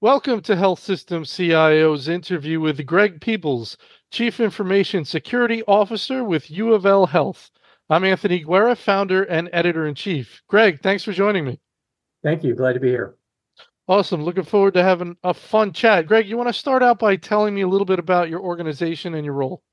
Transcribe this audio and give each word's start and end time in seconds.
Welcome 0.00 0.40
to 0.42 0.54
Health 0.54 0.78
System 0.78 1.24
CIO's 1.24 2.06
interview 2.06 2.60
with 2.60 2.86
Greg 2.86 3.20
Peebles, 3.20 3.76
Chief 4.12 4.38
Information 4.38 5.04
Security 5.04 5.64
Officer 5.66 6.22
with 6.22 6.50
U 6.52 6.72
of 6.72 6.86
L 6.86 7.06
Health. 7.06 7.50
I'm 7.88 8.04
Anthony 8.04 8.44
Guerra, 8.44 8.76
founder 8.76 9.24
and 9.24 9.50
editor 9.52 9.86
in 9.86 9.96
chief. 9.96 10.40
Greg, 10.46 10.80
thanks 10.82 11.02
for 11.02 11.12
joining 11.12 11.44
me. 11.44 11.58
Thank 12.22 12.44
you. 12.44 12.54
Glad 12.54 12.74
to 12.74 12.80
be 12.80 12.90
here. 12.90 13.16
Awesome. 13.88 14.22
Looking 14.22 14.44
forward 14.44 14.74
to 14.74 14.84
having 14.84 15.16
a 15.24 15.34
fun 15.34 15.72
chat. 15.72 16.06
Greg, 16.06 16.28
you 16.28 16.36
want 16.36 16.48
to 16.48 16.52
start 16.52 16.84
out 16.84 17.00
by 17.00 17.16
telling 17.16 17.56
me 17.56 17.62
a 17.62 17.68
little 17.68 17.84
bit 17.84 17.98
about 17.98 18.30
your 18.30 18.40
organization 18.40 19.14
and 19.14 19.24
your 19.24 19.34
role? 19.34 19.64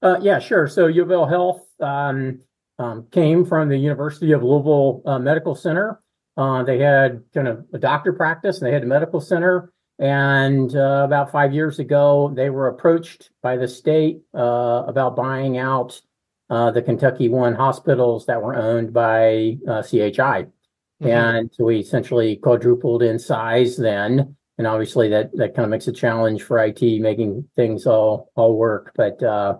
Uh, 0.00 0.18
yeah, 0.22 0.38
sure. 0.38 0.66
So 0.66 0.86
U 0.86 1.02
of 1.02 1.10
L 1.10 1.26
Health 1.26 1.66
um, 1.80 2.40
um, 2.80 3.06
came 3.10 3.44
from 3.44 3.68
the 3.68 3.76
University 3.76 4.32
of 4.32 4.42
Louisville 4.42 5.02
uh, 5.04 5.18
Medical 5.18 5.54
Center. 5.54 6.00
Uh, 6.38 6.62
they 6.62 6.78
had 6.78 7.22
kind 7.34 7.46
of 7.46 7.66
a 7.74 7.78
doctor 7.78 8.14
practice 8.14 8.58
and 8.58 8.66
they 8.66 8.72
had 8.72 8.82
a 8.82 8.86
medical 8.86 9.20
center. 9.20 9.70
And 9.98 10.74
uh, 10.74 11.02
about 11.04 11.30
five 11.30 11.52
years 11.52 11.78
ago, 11.78 12.32
they 12.34 12.48
were 12.48 12.68
approached 12.68 13.30
by 13.42 13.58
the 13.58 13.68
state 13.68 14.22
uh, 14.34 14.84
about 14.86 15.14
buying 15.14 15.58
out 15.58 16.00
uh, 16.48 16.70
the 16.70 16.80
KentuckyOne 16.80 17.54
hospitals 17.54 18.24
that 18.24 18.40
were 18.40 18.56
owned 18.56 18.94
by 18.94 19.58
uh, 19.68 19.82
CHI. 19.82 20.46
Mm-hmm. 20.46 21.06
And 21.06 21.50
so 21.52 21.64
we 21.64 21.80
essentially 21.80 22.36
quadrupled 22.36 23.02
in 23.02 23.18
size 23.18 23.76
then. 23.76 24.34
And 24.56 24.66
obviously 24.66 25.10
that, 25.10 25.36
that 25.36 25.54
kind 25.54 25.64
of 25.64 25.70
makes 25.70 25.88
a 25.88 25.92
challenge 25.92 26.44
for 26.44 26.58
IT 26.64 26.80
making 26.80 27.46
things 27.56 27.86
all 27.86 28.30
all 28.36 28.56
work. 28.56 28.92
But 28.96 29.22
uh, 29.22 29.58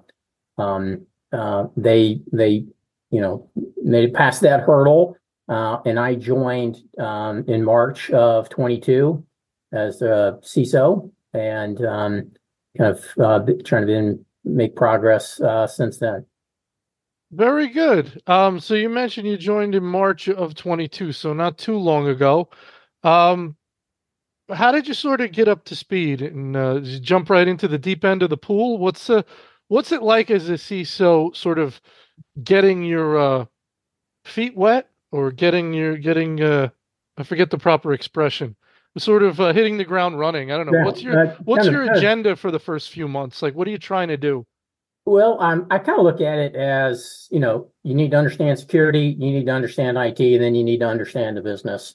um, 0.56 1.06
they 1.76 2.22
they 2.32 2.64
you 3.10 3.20
know 3.20 3.48
made 3.82 4.04
it 4.04 4.14
past 4.14 4.40
that 4.42 4.60
hurdle 4.60 5.16
uh, 5.50 5.80
and 5.84 5.98
I 5.98 6.14
joined 6.14 6.78
um, 6.98 7.44
in 7.48 7.64
March 7.64 8.08
of 8.10 8.48
22 8.48 9.22
as 9.72 10.00
a 10.00 10.38
CISO 10.42 11.10
and 11.34 11.84
um, 11.84 12.30
kind 12.78 12.96
of 12.96 13.04
uh, 13.20 13.52
trying 13.64 13.86
to 13.88 14.24
make 14.44 14.76
progress 14.76 15.40
uh, 15.40 15.66
since 15.66 15.98
then. 15.98 16.24
Very 17.32 17.68
good. 17.68 18.22
Um, 18.28 18.60
so 18.60 18.74
you 18.74 18.88
mentioned 18.88 19.26
you 19.26 19.36
joined 19.36 19.74
in 19.74 19.82
March 19.82 20.28
of 20.28 20.54
22, 20.54 21.12
so 21.12 21.32
not 21.32 21.58
too 21.58 21.76
long 21.76 22.06
ago. 22.06 22.48
Um, 23.02 23.56
how 24.52 24.70
did 24.70 24.86
you 24.86 24.94
sort 24.94 25.20
of 25.20 25.32
get 25.32 25.48
up 25.48 25.64
to 25.64 25.76
speed 25.76 26.22
and 26.22 26.56
uh, 26.56 26.80
jump 27.00 27.28
right 27.28 27.46
into 27.46 27.66
the 27.66 27.78
deep 27.78 28.04
end 28.04 28.22
of 28.22 28.30
the 28.30 28.36
pool? 28.36 28.78
What's 28.78 29.10
uh, 29.10 29.22
what's 29.68 29.90
it 29.90 30.02
like 30.02 30.30
as 30.30 30.48
a 30.48 30.54
CISO, 30.54 31.34
sort 31.34 31.58
of 31.58 31.80
getting 32.42 32.82
your 32.82 33.18
uh, 33.18 33.44
feet 34.24 34.56
wet 34.56 34.88
or 35.12 35.30
getting 35.32 35.72
your 35.72 35.96
getting 35.96 36.42
uh 36.42 36.68
I 37.20 37.22
forget 37.22 37.50
the 37.50 37.58
proper 37.58 37.92
expression. 37.92 38.56
Sort 38.98 39.22
of 39.22 39.38
uh, 39.40 39.52
hitting 39.52 39.76
the 39.76 39.84
ground 39.84 40.18
running. 40.18 40.50
I 40.50 40.56
don't 40.56 40.66
know. 40.66 40.78
Yeah, 40.78 40.84
what's 40.84 41.02
your 41.02 41.26
what's 41.44 41.66
your 41.66 41.84
of, 41.84 41.96
agenda 41.96 42.34
for 42.34 42.50
the 42.50 42.58
first 42.58 42.90
few 42.90 43.06
months? 43.06 43.40
Like, 43.40 43.54
what 43.54 43.68
are 43.68 43.70
you 43.70 43.78
trying 43.78 44.08
to 44.08 44.16
do? 44.16 44.46
Well, 45.04 45.40
um, 45.40 45.66
I 45.70 45.78
kind 45.78 45.98
of 45.98 46.04
look 46.04 46.20
at 46.20 46.38
it 46.38 46.56
as 46.56 47.28
you 47.30 47.38
know, 47.38 47.70
you 47.84 47.94
need 47.94 48.10
to 48.10 48.16
understand 48.16 48.58
security, 48.58 49.16
you 49.18 49.32
need 49.32 49.46
to 49.46 49.52
understand 49.52 49.96
IT, 49.96 50.18
and 50.18 50.42
then 50.42 50.56
you 50.56 50.64
need 50.64 50.80
to 50.80 50.88
understand 50.88 51.36
the 51.36 51.40
business. 51.40 51.94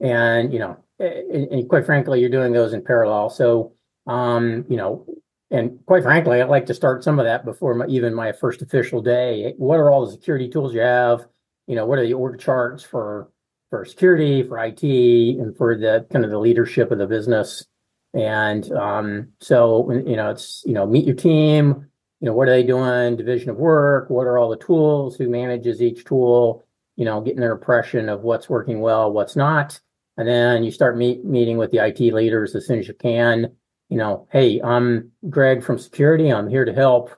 And 0.00 0.52
you 0.52 0.60
know, 0.60 0.76
and, 1.00 1.48
and 1.50 1.68
quite 1.68 1.86
frankly, 1.86 2.20
you're 2.20 2.30
doing 2.30 2.52
those 2.52 2.72
in 2.72 2.84
parallel. 2.84 3.30
So, 3.30 3.72
um, 4.06 4.64
you 4.68 4.76
know, 4.76 5.06
and 5.50 5.78
quite 5.86 6.02
frankly, 6.02 6.40
I'd 6.40 6.48
like 6.48 6.66
to 6.66 6.74
start 6.74 7.04
some 7.04 7.18
of 7.18 7.24
that 7.24 7.44
before 7.44 7.74
my, 7.74 7.86
even 7.86 8.14
my 8.14 8.32
first 8.32 8.62
official 8.62 9.00
day. 9.02 9.54
What 9.56 9.78
are 9.78 9.90
all 9.90 10.04
the 10.04 10.12
security 10.12 10.48
tools 10.48 10.74
you 10.74 10.80
have? 10.80 11.26
you 11.68 11.76
know, 11.76 11.86
what 11.86 12.00
are 12.00 12.06
the 12.06 12.14
org 12.14 12.40
charts 12.40 12.82
for 12.82 13.30
for 13.70 13.84
security, 13.84 14.42
for 14.42 14.58
IT, 14.58 14.82
and 14.82 15.54
for 15.56 15.76
the 15.76 16.06
kind 16.10 16.24
of 16.24 16.30
the 16.30 16.38
leadership 16.38 16.90
of 16.90 16.98
the 16.98 17.06
business. 17.06 17.66
And 18.14 18.72
um, 18.72 19.28
so, 19.40 19.92
you 19.92 20.16
know, 20.16 20.30
it's 20.30 20.62
you 20.66 20.72
know, 20.72 20.86
meet 20.86 21.04
your 21.04 21.14
team. 21.14 21.86
You 22.20 22.26
know, 22.26 22.32
what 22.32 22.48
are 22.48 22.52
they 22.52 22.64
doing? 22.64 23.16
Division 23.16 23.50
of 23.50 23.58
work. 23.58 24.08
What 24.10 24.26
are 24.26 24.38
all 24.38 24.48
the 24.48 24.56
tools? 24.56 25.16
Who 25.16 25.28
manages 25.28 25.80
each 25.82 26.04
tool? 26.04 26.64
You 26.96 27.04
know, 27.04 27.20
getting 27.20 27.40
their 27.40 27.52
impression 27.52 28.08
of 28.08 28.22
what's 28.22 28.48
working 28.48 28.80
well, 28.80 29.12
what's 29.12 29.36
not, 29.36 29.78
and 30.16 30.26
then 30.26 30.64
you 30.64 30.72
start 30.72 30.96
meet, 30.96 31.24
meeting 31.24 31.58
with 31.58 31.70
the 31.70 31.86
IT 31.86 32.00
leaders 32.00 32.56
as 32.56 32.66
soon 32.66 32.80
as 32.80 32.88
you 32.88 32.94
can. 32.94 33.54
You 33.88 33.96
know, 33.96 34.28
hey, 34.30 34.60
I'm 34.60 35.12
Greg 35.30 35.62
from 35.62 35.78
security. 35.78 36.30
I'm 36.30 36.48
here 36.48 36.64
to 36.64 36.74
help. 36.74 37.10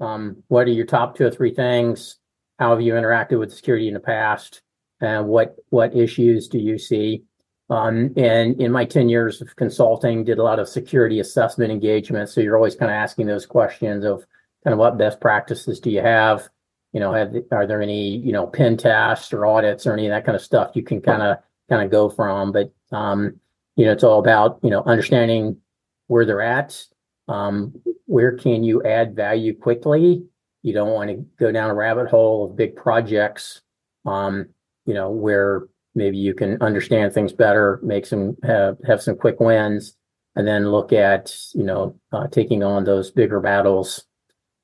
Um, 0.00 0.42
what 0.48 0.66
are 0.66 0.72
your 0.72 0.86
top 0.86 1.16
two 1.16 1.26
or 1.26 1.30
three 1.30 1.54
things? 1.54 2.16
How 2.58 2.70
have 2.70 2.80
you 2.80 2.94
interacted 2.94 3.38
with 3.38 3.54
security 3.54 3.88
in 3.88 3.94
the 3.94 4.00
past? 4.00 4.62
And 5.00 5.28
what 5.28 5.56
what 5.68 5.94
issues 5.94 6.48
do 6.48 6.58
you 6.58 6.78
see? 6.78 7.22
Um, 7.68 8.12
and 8.16 8.60
in 8.60 8.70
my 8.72 8.84
10 8.84 9.08
years 9.08 9.40
of 9.40 9.56
consulting, 9.56 10.24
did 10.24 10.38
a 10.38 10.42
lot 10.42 10.58
of 10.58 10.68
security 10.68 11.20
assessment 11.20 11.72
engagement. 11.72 12.28
So 12.28 12.40
you're 12.40 12.56
always 12.56 12.76
kind 12.76 12.90
of 12.90 12.96
asking 12.96 13.26
those 13.26 13.44
questions 13.44 14.04
of 14.04 14.24
kind 14.64 14.72
of 14.72 14.78
what 14.78 14.98
best 14.98 15.20
practices 15.20 15.80
do 15.80 15.90
you 15.90 16.00
have? 16.00 16.48
You 16.92 17.00
know, 17.00 17.12
have, 17.12 17.34
are 17.50 17.66
there 17.66 17.82
any, 17.82 18.16
you 18.16 18.32
know, 18.32 18.46
pen 18.46 18.76
tests 18.76 19.32
or 19.32 19.46
audits 19.46 19.86
or 19.86 19.92
any 19.92 20.06
of 20.06 20.10
that 20.10 20.24
kind 20.24 20.36
of 20.36 20.42
stuff 20.42 20.74
you 20.74 20.82
can 20.82 21.00
kind 21.00 21.22
of 21.22 21.38
kind 21.68 21.82
of 21.82 21.90
go 21.90 22.08
from? 22.08 22.52
But 22.52 22.72
um, 22.90 23.40
you 23.76 23.84
know, 23.84 23.92
it's 23.92 24.04
all 24.04 24.18
about, 24.18 24.58
you 24.62 24.70
know, 24.70 24.82
understanding 24.84 25.58
where 26.06 26.24
they're 26.24 26.42
at. 26.42 26.84
Um, 27.28 27.74
where 28.06 28.36
can 28.36 28.62
you 28.62 28.82
add 28.84 29.16
value 29.16 29.56
quickly? 29.56 30.24
You 30.62 30.72
don't 30.72 30.92
want 30.92 31.10
to 31.10 31.24
go 31.38 31.52
down 31.52 31.70
a 31.70 31.74
rabbit 31.74 32.08
hole 32.08 32.44
of 32.44 32.56
big 32.56 32.76
projects, 32.76 33.62
um, 34.04 34.46
you 34.84 34.94
know, 34.94 35.10
where 35.10 35.68
maybe 35.94 36.18
you 36.18 36.34
can 36.34 36.60
understand 36.60 37.12
things 37.12 37.32
better, 37.32 37.80
make 37.82 38.06
some 38.06 38.36
have, 38.42 38.76
have 38.86 39.02
some 39.02 39.16
quick 39.16 39.40
wins, 39.40 39.96
and 40.36 40.46
then 40.46 40.70
look 40.70 40.92
at 40.92 41.34
you 41.54 41.64
know 41.64 41.98
uh, 42.12 42.28
taking 42.28 42.62
on 42.62 42.84
those 42.84 43.10
bigger 43.10 43.40
battles 43.40 44.04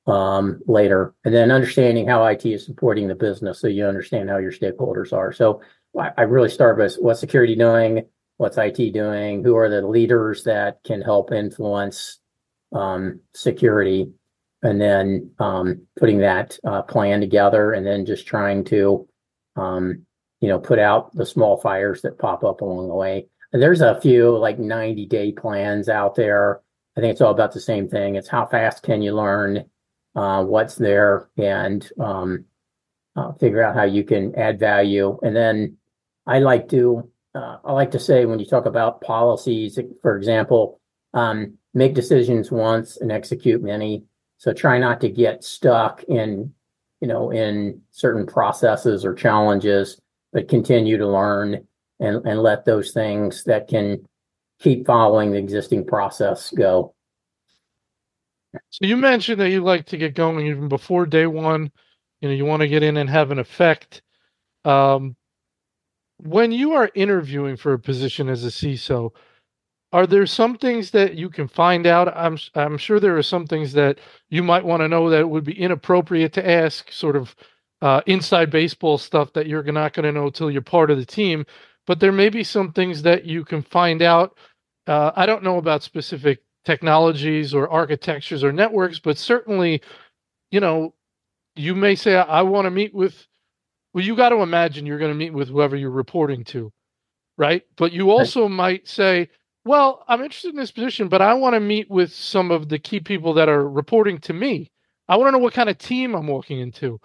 um, 0.07 0.61
later, 0.67 1.13
and 1.25 1.33
then 1.33 1.51
understanding 1.51 2.07
how 2.07 2.25
IT 2.25 2.45
is 2.45 2.65
supporting 2.65 3.07
the 3.07 3.15
business, 3.15 3.59
so 3.59 3.67
you 3.67 3.85
understand 3.85 4.29
how 4.29 4.37
your 4.37 4.51
stakeholders 4.51 5.11
are. 5.11 5.33
So 5.33 5.61
I, 5.99 6.11
I 6.17 6.21
really 6.23 6.49
start 6.49 6.77
with 6.77 6.95
what's 6.99 7.19
security 7.19 7.55
doing, 7.55 8.05
what's 8.37 8.57
IT 8.57 8.93
doing, 8.93 9.43
who 9.43 9.55
are 9.55 9.69
the 9.69 9.85
leaders 9.85 10.43
that 10.43 10.83
can 10.83 11.01
help 11.01 11.31
influence 11.31 12.19
um, 12.73 13.19
security? 13.33 14.11
And 14.61 14.79
then 14.79 15.31
um, 15.39 15.81
putting 15.99 16.19
that 16.19 16.57
uh, 16.65 16.83
plan 16.83 17.19
together 17.19 17.73
and 17.73 17.85
then 17.85 18.05
just 18.05 18.25
trying 18.25 18.63
to 18.65 19.07
um, 19.55 20.05
you 20.39 20.47
know 20.47 20.59
put 20.59 20.79
out 20.79 21.13
the 21.15 21.25
small 21.25 21.57
fires 21.57 22.01
that 22.01 22.17
pop 22.17 22.43
up 22.43 22.61
along 22.61 22.87
the 22.87 22.95
way. 22.95 23.27
And 23.51 23.61
there's 23.61 23.81
a 23.81 23.99
few 24.01 24.37
like 24.37 24.59
90 24.59 25.05
day 25.05 25.31
plans 25.31 25.89
out 25.89 26.15
there. 26.15 26.61
I 26.97 27.01
think 27.01 27.11
it's 27.11 27.21
all 27.21 27.31
about 27.31 27.53
the 27.53 27.59
same 27.59 27.87
thing. 27.87 28.15
It's 28.15 28.27
how 28.27 28.45
fast 28.45 28.83
can 28.83 29.01
you 29.01 29.13
learn 29.13 29.65
uh, 30.15 30.43
what's 30.43 30.75
there 30.75 31.29
and 31.37 31.87
um, 31.99 32.45
uh, 33.15 33.31
figure 33.33 33.63
out 33.63 33.75
how 33.75 33.83
you 33.83 34.03
can 34.03 34.35
add 34.35 34.59
value. 34.59 35.19
And 35.23 35.35
then 35.35 35.77
i 36.25 36.39
like 36.39 36.69
to 36.69 37.09
uh, 37.35 37.57
i 37.65 37.71
like 37.71 37.91
to 37.91 37.99
say 37.99 38.25
when 38.25 38.39
you 38.39 38.45
talk 38.45 38.65
about 38.65 39.01
policies 39.01 39.79
for 40.01 40.17
example 40.17 40.79
um, 41.13 41.57
make 41.73 41.93
decisions 41.93 42.51
once 42.51 42.97
and 42.97 43.11
execute 43.11 43.61
many 43.61 44.03
so 44.43 44.51
try 44.51 44.77
not 44.77 44.99
to 44.99 45.09
get 45.09 45.41
stuck 45.41 46.03
in, 46.03 46.53
you 46.99 47.07
know, 47.07 47.31
in 47.31 47.81
certain 47.91 48.25
processes 48.25 49.05
or 49.05 49.13
challenges, 49.13 50.01
but 50.33 50.49
continue 50.49 50.97
to 50.97 51.07
learn 51.07 51.65
and, 52.01 52.27
and 52.27 52.43
let 52.43 52.65
those 52.65 52.91
things 52.91 53.45
that 53.45 53.69
can 53.69 54.05
keep 54.59 54.85
following 54.85 55.31
the 55.31 55.37
existing 55.37 55.85
process 55.85 56.51
go. 56.51 56.93
So 58.69 58.85
you 58.85 58.97
mentioned 58.97 59.39
that 59.39 59.49
you 59.49 59.61
like 59.61 59.85
to 59.85 59.97
get 59.97 60.13
going 60.13 60.45
even 60.45 60.67
before 60.67 61.05
day 61.05 61.25
one. 61.25 61.71
You 62.19 62.27
know, 62.27 62.35
you 62.35 62.43
want 62.43 62.63
to 62.63 62.67
get 62.67 62.83
in 62.83 62.97
and 62.97 63.09
have 63.09 63.31
an 63.31 63.39
effect. 63.39 64.01
Um, 64.65 65.15
when 66.17 66.51
you 66.51 66.73
are 66.73 66.91
interviewing 66.95 67.57
for 67.57 67.73
a 67.73 67.79
position 67.79 68.29
as 68.29 68.43
a 68.43 68.49
CISO, 68.49 69.11
are 69.93 70.07
there 70.07 70.25
some 70.25 70.57
things 70.57 70.91
that 70.91 71.15
you 71.15 71.29
can 71.29 71.47
find 71.47 71.85
out? 71.85 72.11
I'm 72.17 72.37
i'm 72.55 72.77
sure 72.77 72.99
there 72.99 73.17
are 73.17 73.23
some 73.23 73.45
things 73.45 73.73
that 73.73 73.99
you 74.29 74.43
might 74.43 74.65
want 74.65 74.81
to 74.81 74.87
know 74.87 75.09
that 75.09 75.29
would 75.29 75.43
be 75.43 75.57
inappropriate 75.59 76.33
to 76.33 76.49
ask 76.49 76.91
sort 76.91 77.15
of 77.15 77.35
uh, 77.81 78.01
inside 78.07 78.49
baseball 78.49 78.97
stuff 78.97 79.33
that 79.33 79.45
you're 79.47 79.63
not 79.63 79.93
going 79.93 80.05
to 80.05 80.11
know 80.11 80.29
till 80.29 80.49
you're 80.49 80.61
part 80.61 80.89
of 80.89 80.97
the 80.97 81.05
team 81.05 81.45
but 81.85 81.99
there 81.99 82.13
may 82.13 82.29
be 82.29 82.43
some 82.43 82.71
things 82.71 83.01
that 83.03 83.25
you 83.25 83.45
can 83.45 83.61
find 83.61 84.01
out 84.01 84.37
uh, 84.87 85.11
i 85.15 85.25
don't 85.25 85.43
know 85.43 85.57
about 85.57 85.83
specific 85.83 86.41
technologies 86.65 87.53
or 87.53 87.69
architectures 87.69 88.43
or 88.43 88.51
networks 88.53 88.99
but 88.99 89.17
certainly 89.17 89.81
you 90.49 90.59
know 90.61 90.93
you 91.55 91.75
may 91.75 91.93
say 91.93 92.15
i, 92.15 92.23
I 92.23 92.41
want 92.41 92.65
to 92.65 92.71
meet 92.71 92.93
with 92.95 93.27
well 93.93 94.03
you 94.03 94.15
got 94.15 94.29
to 94.29 94.37
imagine 94.37 94.85
you're 94.85 94.99
going 94.99 95.11
to 95.11 95.17
meet 95.17 95.33
with 95.33 95.47
whoever 95.47 95.75
you're 95.75 95.89
reporting 95.89 96.43
to 96.43 96.71
right 97.37 97.63
but 97.75 97.91
you 97.91 98.11
also 98.11 98.43
right. 98.43 98.51
might 98.51 98.87
say 98.87 99.29
well, 99.65 100.03
I'm 100.07 100.21
interested 100.21 100.49
in 100.49 100.59
this 100.59 100.71
position, 100.71 101.07
but 101.07 101.21
I 101.21 101.33
want 101.33 101.53
to 101.53 101.59
meet 101.59 101.89
with 101.89 102.11
some 102.13 102.51
of 102.51 102.67
the 102.67 102.79
key 102.79 102.99
people 102.99 103.33
that 103.35 103.47
are 103.47 103.67
reporting 103.67 104.17
to 104.19 104.33
me. 104.33 104.71
I 105.07 105.15
want 105.15 105.27
to 105.27 105.31
know 105.31 105.37
what 105.37 105.53
kind 105.53 105.69
of 105.69 105.77
team 105.77 106.15
I'm 106.15 106.27
walking 106.27 106.59
into. 106.59 106.99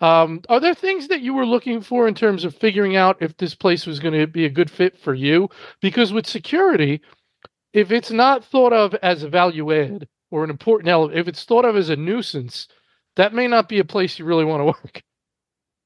Um, 0.00 0.40
are 0.48 0.60
there 0.60 0.74
things 0.74 1.08
that 1.08 1.20
you 1.20 1.32
were 1.32 1.46
looking 1.46 1.80
for 1.80 2.08
in 2.08 2.14
terms 2.14 2.44
of 2.44 2.56
figuring 2.56 2.96
out 2.96 3.18
if 3.20 3.36
this 3.36 3.54
place 3.54 3.86
was 3.86 4.00
going 4.00 4.18
to 4.18 4.26
be 4.26 4.44
a 4.44 4.50
good 4.50 4.70
fit 4.70 4.98
for 4.98 5.14
you? 5.14 5.48
Because 5.80 6.12
with 6.12 6.26
security, 6.26 7.00
if 7.72 7.90
it's 7.90 8.10
not 8.10 8.44
thought 8.44 8.72
of 8.72 8.94
as 8.96 9.22
a 9.22 9.28
value 9.28 9.72
add 9.72 10.08
or 10.30 10.44
an 10.44 10.50
important 10.50 10.88
element, 10.88 11.18
if 11.18 11.28
it's 11.28 11.44
thought 11.44 11.64
of 11.64 11.76
as 11.76 11.88
a 11.88 11.96
nuisance, 11.96 12.68
that 13.16 13.32
may 13.32 13.46
not 13.46 13.68
be 13.68 13.78
a 13.78 13.84
place 13.84 14.18
you 14.18 14.24
really 14.24 14.44
want 14.44 14.60
to 14.60 14.64
work. 14.84 15.02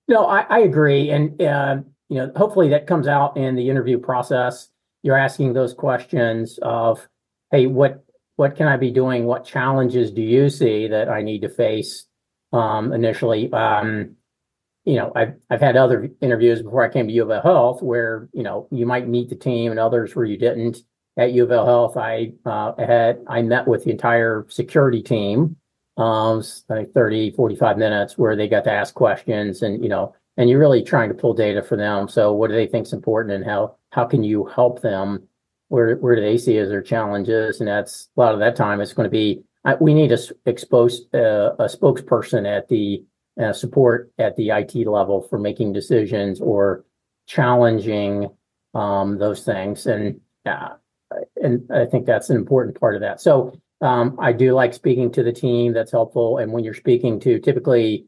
No, 0.08 0.26
I, 0.26 0.42
I 0.42 0.58
agree, 0.60 1.10
and 1.10 1.40
uh, 1.42 1.78
you 2.08 2.18
know, 2.18 2.32
hopefully 2.36 2.68
that 2.70 2.86
comes 2.86 3.08
out 3.08 3.36
in 3.36 3.56
the 3.56 3.68
interview 3.68 3.98
process. 3.98 4.68
You're 5.02 5.18
asking 5.18 5.52
those 5.52 5.74
questions 5.74 6.58
of, 6.62 7.06
hey, 7.50 7.66
what 7.66 8.04
what 8.36 8.54
can 8.54 8.68
I 8.68 8.76
be 8.76 8.90
doing? 8.90 9.24
What 9.24 9.44
challenges 9.44 10.10
do 10.10 10.22
you 10.22 10.48
see 10.48 10.88
that 10.88 11.08
I 11.08 11.22
need 11.22 11.40
to 11.42 11.48
face 11.48 12.06
um, 12.52 12.92
initially? 12.92 13.52
Um, 13.52 14.16
you 14.84 14.94
know, 14.94 15.10
I've 15.16 15.34
I've 15.50 15.60
had 15.60 15.76
other 15.76 16.08
interviews 16.20 16.62
before 16.62 16.84
I 16.84 16.88
came 16.88 17.08
to 17.08 17.12
U 17.12 17.24
of 17.24 17.30
L 17.30 17.42
Health 17.42 17.82
where 17.82 18.28
you 18.32 18.44
know 18.44 18.68
you 18.70 18.86
might 18.86 19.08
meet 19.08 19.28
the 19.28 19.36
team 19.36 19.72
and 19.72 19.80
others 19.80 20.14
where 20.14 20.24
you 20.24 20.38
didn't. 20.38 20.78
At 21.18 21.32
U 21.32 21.44
of 21.44 21.50
L 21.50 21.66
Health, 21.66 21.96
I 21.96 22.32
uh, 22.44 22.72
had 22.78 23.24
I 23.26 23.42
met 23.42 23.66
with 23.66 23.84
the 23.84 23.90
entire 23.90 24.46
security 24.48 25.02
team, 25.02 25.56
um, 25.96 26.42
like 26.68 26.92
30, 26.92 27.32
45 27.32 27.78
minutes 27.78 28.18
where 28.18 28.36
they 28.36 28.48
got 28.48 28.64
to 28.64 28.72
ask 28.72 28.94
questions 28.94 29.62
and 29.62 29.82
you 29.82 29.88
know, 29.88 30.14
and 30.36 30.50
you're 30.50 30.60
really 30.60 30.82
trying 30.82 31.08
to 31.08 31.14
pull 31.14 31.32
data 31.34 31.62
for 31.62 31.76
them. 31.76 32.08
So 32.08 32.32
what 32.32 32.48
do 32.48 32.54
they 32.54 32.66
think 32.66 32.86
is 32.86 32.92
important 32.92 33.34
and 33.34 33.44
how 33.44 33.76
how 33.90 34.04
can 34.04 34.22
you 34.22 34.44
help 34.44 34.82
them? 34.82 35.28
Where 35.68 35.96
where 35.96 36.14
do 36.14 36.22
they 36.22 36.38
see 36.38 36.58
as 36.58 36.68
their 36.68 36.82
challenges? 36.82 37.60
And 37.60 37.68
that's 37.68 38.08
a 38.16 38.20
lot 38.20 38.34
of 38.34 38.40
that 38.40 38.56
time 38.56 38.80
it's 38.80 38.92
going 38.92 39.06
to 39.06 39.10
be 39.10 39.42
I, 39.64 39.74
we 39.74 39.94
need 39.94 40.08
to 40.08 40.36
expose 40.46 41.02
uh, 41.12 41.54
a 41.58 41.64
spokesperson 41.64 42.46
at 42.46 42.68
the 42.68 43.04
uh, 43.42 43.52
support 43.52 44.12
at 44.18 44.36
the 44.36 44.50
IT 44.50 44.74
level 44.86 45.22
for 45.22 45.38
making 45.38 45.72
decisions 45.72 46.40
or 46.40 46.84
challenging 47.26 48.28
um, 48.74 49.18
those 49.18 49.44
things. 49.44 49.86
And 49.86 50.20
uh, 50.46 50.76
and 51.42 51.70
I 51.72 51.86
think 51.86 52.06
that's 52.06 52.30
an 52.30 52.36
important 52.36 52.78
part 52.78 52.94
of 52.94 53.00
that. 53.00 53.20
So 53.20 53.60
um, 53.80 54.16
I 54.20 54.32
do 54.32 54.52
like 54.54 54.74
speaking 54.74 55.12
to 55.12 55.22
the 55.22 55.32
team. 55.32 55.72
That's 55.72 55.92
helpful. 55.92 56.38
And 56.38 56.52
when 56.52 56.64
you're 56.64 56.74
speaking 56.74 57.20
to, 57.20 57.38
typically 57.38 58.06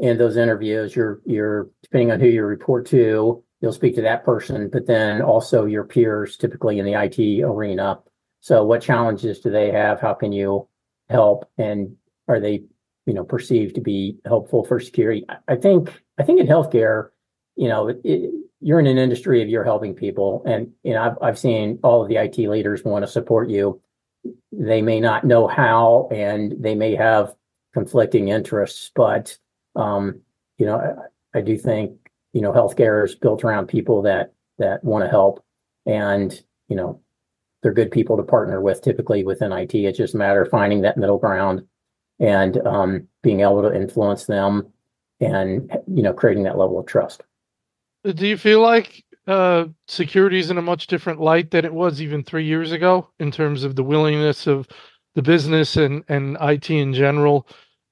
in 0.00 0.18
those 0.18 0.36
interviews, 0.36 0.94
you're 0.94 1.20
you're 1.24 1.68
depending 1.82 2.12
on 2.12 2.20
who 2.20 2.28
you 2.28 2.44
report 2.44 2.86
to, 2.86 3.42
you'll 3.60 3.72
speak 3.72 3.94
to 3.96 4.02
that 4.02 4.24
person, 4.24 4.68
but 4.72 4.86
then 4.86 5.22
also 5.22 5.64
your 5.64 5.84
peers, 5.84 6.36
typically 6.36 6.78
in 6.78 6.86
the 6.86 6.94
IT 6.94 7.42
arena. 7.44 8.00
So 8.40 8.64
what 8.64 8.82
challenges 8.82 9.40
do 9.40 9.50
they 9.50 9.70
have? 9.70 10.00
How 10.00 10.14
can 10.14 10.32
you 10.32 10.68
help? 11.08 11.48
And 11.56 11.96
are 12.28 12.40
they 12.40 12.64
you 13.06 13.14
know 13.14 13.24
perceived 13.24 13.74
to 13.74 13.80
be 13.80 14.18
helpful 14.24 14.64
for 14.64 14.80
security. 14.80 15.24
I 15.48 15.56
think 15.56 15.92
I 16.18 16.22
think 16.22 16.40
in 16.40 16.46
healthcare, 16.46 17.08
you 17.56 17.68
know, 17.68 17.88
it, 18.02 18.30
you're 18.60 18.80
in 18.80 18.86
an 18.86 18.98
industry 18.98 19.42
of 19.42 19.48
you're 19.48 19.64
helping 19.64 19.94
people, 19.94 20.42
and 20.46 20.72
you 20.82 20.94
know 20.94 21.02
I've 21.02 21.18
I've 21.22 21.38
seen 21.38 21.78
all 21.82 22.02
of 22.02 22.08
the 22.08 22.16
IT 22.16 22.38
leaders 22.38 22.84
want 22.84 23.04
to 23.04 23.10
support 23.10 23.50
you. 23.50 23.80
They 24.52 24.82
may 24.82 25.00
not 25.00 25.24
know 25.24 25.46
how, 25.46 26.08
and 26.10 26.54
they 26.58 26.74
may 26.74 26.94
have 26.94 27.34
conflicting 27.72 28.28
interests, 28.28 28.90
but 28.94 29.36
um, 29.76 30.20
you 30.58 30.66
know 30.66 31.08
I, 31.34 31.38
I 31.38 31.40
do 31.42 31.56
think 31.56 32.10
you 32.32 32.40
know 32.40 32.52
healthcare 32.52 33.04
is 33.04 33.14
built 33.14 33.44
around 33.44 33.66
people 33.66 34.02
that 34.02 34.32
that 34.58 34.82
want 34.84 35.04
to 35.04 35.10
help, 35.10 35.44
and 35.86 36.40
you 36.68 36.76
know 36.76 37.00
they're 37.62 37.72
good 37.72 37.90
people 37.90 38.16
to 38.16 38.22
partner 38.22 38.60
with. 38.60 38.82
Typically 38.82 39.24
within 39.24 39.52
IT, 39.52 39.74
it's 39.74 39.98
just 39.98 40.14
a 40.14 40.18
matter 40.18 40.42
of 40.42 40.50
finding 40.50 40.82
that 40.82 40.96
middle 40.96 41.18
ground 41.18 41.66
and 42.20 42.64
um, 42.66 43.08
being 43.22 43.40
able 43.40 43.62
to 43.62 43.74
influence 43.74 44.26
them 44.26 44.72
and 45.20 45.70
you 45.86 46.02
know 46.02 46.12
creating 46.12 46.44
that 46.44 46.58
level 46.58 46.78
of 46.78 46.86
trust 46.86 47.22
do 48.14 48.26
you 48.26 48.36
feel 48.36 48.60
like 48.60 49.03
uh, 49.26 49.66
security 49.88 50.38
is 50.38 50.50
in 50.50 50.58
a 50.58 50.62
much 50.62 50.86
different 50.86 51.20
light 51.20 51.50
than 51.50 51.64
it 51.64 51.72
was 51.72 52.02
even 52.02 52.22
three 52.22 52.44
years 52.44 52.72
ago 52.72 53.08
in 53.18 53.30
terms 53.30 53.64
of 53.64 53.76
the 53.76 53.82
willingness 53.82 54.46
of 54.46 54.68
the 55.14 55.22
business 55.22 55.76
and, 55.76 56.04
and 56.08 56.36
IT 56.40 56.70
in 56.70 56.92
general 56.92 57.46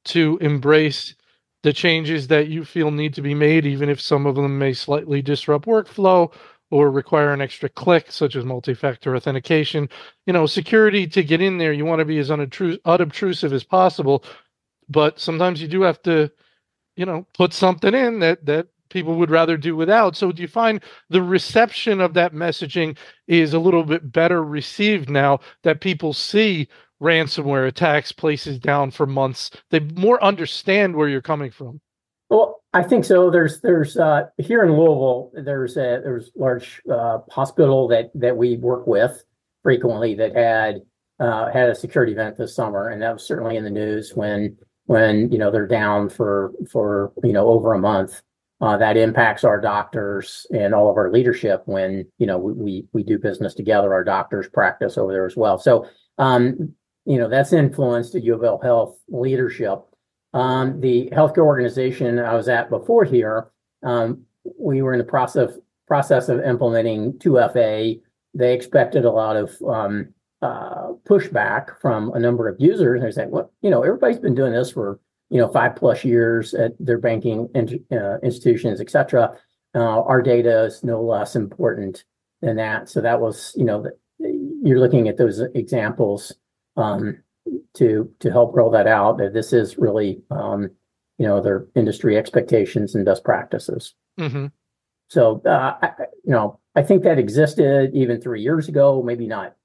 to 0.05 0.39
embrace 0.41 1.15
the 1.63 1.73
changes 1.73 2.27
that 2.27 2.49
you 2.49 2.65
feel 2.65 2.91
need 2.91 3.15
to 3.15 3.23
be 3.23 3.35
made, 3.35 3.65
even 3.65 3.89
if 3.89 4.01
some 4.01 4.27
of 4.27 4.35
them 4.35 4.59
may 4.59 4.73
slightly 4.73 5.23
disrupt 5.23 5.67
workflow 5.67 6.33
or 6.71 6.91
require 6.91 7.33
an 7.33 7.41
extra 7.41 7.69
click, 7.69 8.11
such 8.11 8.35
as 8.35 8.45
multi-factor 8.45 9.15
authentication. 9.15 9.89
You 10.27 10.33
know, 10.33 10.47
security 10.47 11.07
to 11.07 11.23
get 11.23 11.41
in 11.41 11.59
there, 11.59 11.73
you 11.73 11.85
want 11.85 12.01
to 12.01 12.05
be 12.05 12.19
as 12.19 12.31
unobtrusive 12.31 13.53
as 13.53 13.65
possible, 13.65 14.25
but 14.89 15.21
sometimes 15.21 15.63
you 15.63 15.69
do 15.69 15.83
have 15.83 16.03
to, 16.03 16.31
you 16.97 17.07
know, 17.07 17.27
put 17.35 17.53
something 17.53 17.95
in 17.95 18.19
that 18.21 18.45
that 18.47 18.69
people 18.93 19.17
would 19.17 19.31
rather 19.31 19.57
do 19.57 19.75
without. 19.75 20.17
So 20.17 20.33
do 20.33 20.43
you 20.43 20.49
find 20.49 20.83
the 21.09 21.23
reception 21.23 22.01
of 22.01 22.15
that 22.15 22.33
messaging 22.33 22.97
is 23.27 23.55
a 23.55 23.59
little 23.59 23.85
bit 23.85 24.13
better 24.13 24.45
received 24.45 25.11
now 25.11 25.41
that 25.63 25.81
people 25.81 26.13
see 26.13 26.69
ransomware 27.03 27.67
attacks 27.67 28.13
places 28.13 28.59
down 28.59 28.91
for 28.91 29.07
months? 29.07 29.51
They 29.71 29.81
more 29.81 30.23
understand 30.23 30.97
where 30.97 31.09
you're 31.09 31.23
coming 31.23 31.51
from. 31.51 31.81
Well, 32.31 32.63
I 32.73 32.83
think 32.83 33.05
so. 33.05 33.31
There's 33.31 33.61
there's 33.61 33.99
uh, 33.99 34.25
here 34.39 34.63
in 34.63 34.71
Louisville, 34.71 35.31
there's 35.35 35.77
a 35.77 36.01
there's 36.03 36.31
large 36.35 36.81
uh, 36.91 37.19
hospital 37.31 37.89
that 37.89 38.11
that 38.15 38.37
we 38.37 38.57
work 38.57 38.87
with 38.87 39.23
frequently 39.63 40.15
that 40.15 40.35
had 40.35 40.81
uh, 41.21 41.53
had 41.53 41.69
a 41.69 41.75
security 41.75 42.13
event 42.13 42.39
this 42.39 42.55
summer, 42.55 42.89
and 42.89 43.03
that 43.03 43.13
was 43.13 43.27
certainly 43.27 43.57
in 43.57 43.65
the 43.65 43.71
news 43.71 44.13
when 44.15 44.57
when 44.87 45.31
you 45.31 45.39
know 45.39 45.51
they're 45.51 45.67
down 45.67 46.09
for 46.09 46.53
for 46.71 47.13
you 47.23 47.33
know 47.33 47.49
over 47.49 47.75
a 47.75 47.79
month. 47.79 48.23
Uh, 48.63 48.77
that 48.77 48.97
impacts 48.97 49.43
our 49.43 49.61
doctors 49.61 50.47
and 50.55 50.73
all 50.73 50.89
of 50.89 50.97
our 50.97 51.11
leadership 51.11 51.63
when 51.67 52.07
you 52.19 52.27
know 52.27 52.39
we 52.39 52.87
we, 52.93 53.03
do 53.03 53.19
business 53.19 53.55
together. 53.55 53.93
Our 53.93 54.05
doctors 54.05 54.49
practice 54.49 54.97
over 54.97 55.13
there 55.13 55.27
as 55.27 55.37
well. 55.37 55.59
So 55.59 55.87
um, 56.19 56.73
you 57.05 57.19
know 57.19 57.29
that's 57.29 57.53
influenced 57.53 58.13
the 58.13 58.21
U 58.21 58.35
of 58.35 58.45
L 58.45 58.61
Health 58.63 58.99
leadership 59.09 59.83
um, 60.35 60.81
the 60.81 61.11
healthcare 61.13 61.45
organization 61.45 62.19
I 62.19 62.35
was 62.35 62.49
at 62.49 62.71
before 62.71 63.05
here, 63.05 63.51
um, 63.83 64.23
we 64.59 64.83
were 64.83 64.93
in 64.93 64.99
the 64.99 65.05
process 65.05 65.53
process 65.87 66.29
of 66.29 66.41
implementing 66.41 67.13
2FA. 67.15 68.01
They 68.35 68.55
expected 68.55 69.05
a 69.05 69.11
lot 69.11 69.37
of 69.37 69.51
um, 69.69 70.15
uh, 70.41 70.93
pushback 71.05 71.79
from 71.81 72.13
a 72.15 72.19
number 72.19 72.49
of 72.49 72.57
users. 72.59 73.03
They 73.03 73.11
said, 73.11 73.31
"Well, 73.31 73.53
you 73.61 73.71
know, 73.71 73.83
everybody's 73.83 74.19
been 74.19 74.35
doing 74.35 74.53
this 74.53 74.71
for 74.71 75.01
you 75.33 75.39
know 75.41 75.49
five 75.49 75.75
plus 75.75 76.05
years 76.05 76.55
at 76.55 76.73
their 76.79 76.99
banking 76.99 77.49
in, 77.55 77.85
uh, 77.91 78.19
institutions, 78.23 78.81
et 78.81 78.91
cetera. 78.91 79.25
Uh, 79.75 80.03
our 80.03 80.23
data 80.23 80.65
is 80.67 80.85
no 80.85 81.03
less 81.03 81.35
important 81.35 82.05
than 82.43 82.57
that." 82.57 82.89
So 82.89 83.01
that 83.01 83.21
was, 83.21 83.53
you 83.57 83.65
know, 83.65 83.85
you're 84.19 84.79
looking 84.79 85.09
at 85.09 85.17
those 85.17 85.41
examples. 85.55 86.33
Um, 86.77 87.19
to 87.75 88.09
to 88.21 88.31
help 88.31 88.55
roll 88.55 88.71
that 88.71 88.87
out. 88.87 89.19
That 89.19 89.33
this 89.33 89.53
is 89.53 89.79
really, 89.79 90.23
um, 90.31 90.71
you 91.19 91.27
know, 91.27 91.41
their 91.41 91.67
industry 91.75 92.17
expectations 92.17 92.95
and 92.95 93.05
best 93.05 93.25
practices. 93.25 93.95
Mm-hmm. 94.19 94.47
So, 95.09 95.43
uh, 95.45 95.75
I, 95.83 95.91
you 96.25 96.33
know, 96.33 96.61
I 96.77 96.83
think 96.83 97.03
that 97.03 97.19
existed 97.19 97.91
even 97.95 98.21
three 98.21 98.43
years 98.43 98.69
ago, 98.69 99.03
maybe 99.03 99.27
not 99.27 99.57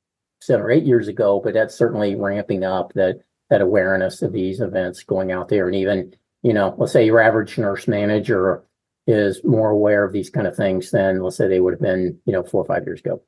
seven 0.42 0.66
or 0.66 0.72
eight 0.72 0.86
years 0.86 1.08
ago, 1.08 1.40
but 1.44 1.54
that's 1.54 1.76
certainly 1.76 2.16
ramping 2.16 2.64
up 2.64 2.94
that 2.94 3.20
that 3.50 3.62
awareness 3.62 4.22
of 4.22 4.34
these 4.34 4.60
events 4.60 5.04
going 5.04 5.32
out 5.32 5.50
there, 5.50 5.68
and 5.68 5.76
even 5.76 6.14
you 6.44 6.54
know, 6.54 6.76
let's 6.78 6.94
say 6.94 7.06
your 7.06 7.20
average 7.20 7.58
nurse 7.58 7.88
manager 7.88 8.64
is 9.08 9.44
more 9.44 9.70
aware 9.70 10.04
of 10.04 10.14
these 10.14 10.30
kind 10.30 10.48
of 10.48 10.56
things 10.56 10.92
than 10.92 11.22
let's 11.22 11.38
say 11.38 11.48
they 11.48 11.60
would 11.60 11.74
have 11.74 11.82
been, 11.82 12.20
you 12.26 12.34
know, 12.34 12.44
four 12.44 12.62
or 12.62 12.66
five 12.66 12.86
years 12.86 13.00
ago. 13.00 13.22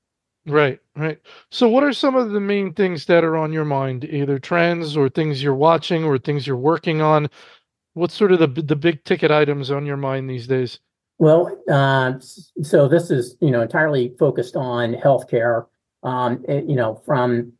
Right, 0.45 0.79
right. 0.95 1.19
So, 1.51 1.67
what 1.67 1.83
are 1.83 1.93
some 1.93 2.15
of 2.15 2.31
the 2.31 2.39
main 2.39 2.73
things 2.73 3.05
that 3.05 3.23
are 3.23 3.37
on 3.37 3.51
your 3.51 3.65
mind, 3.65 4.05
either 4.05 4.39
trends 4.39 4.95
or 4.95 5.09
things 5.09 5.43
you're 5.43 5.53
watching 5.53 6.03
or 6.03 6.17
things 6.17 6.47
you're 6.47 6.55
working 6.55 7.01
on? 7.01 7.29
What's 7.93 8.13
sort 8.13 8.31
of 8.31 8.39
the 8.39 8.61
the 8.61 8.75
big 8.75 9.03
ticket 9.03 9.31
items 9.31 9.69
on 9.69 9.85
your 9.85 9.97
mind 9.97 10.29
these 10.29 10.47
days? 10.47 10.79
Well, 11.17 11.61
uh, 11.69 12.13
so 12.61 12.87
this 12.87 13.11
is 13.11 13.35
you 13.41 13.51
know 13.51 13.61
entirely 13.61 14.13
focused 14.17 14.55
on 14.55 14.93
healthcare. 14.93 15.65
Um, 16.03 16.45
it, 16.47 16.63
you 16.65 16.75
know, 16.75 17.01
from 17.05 17.53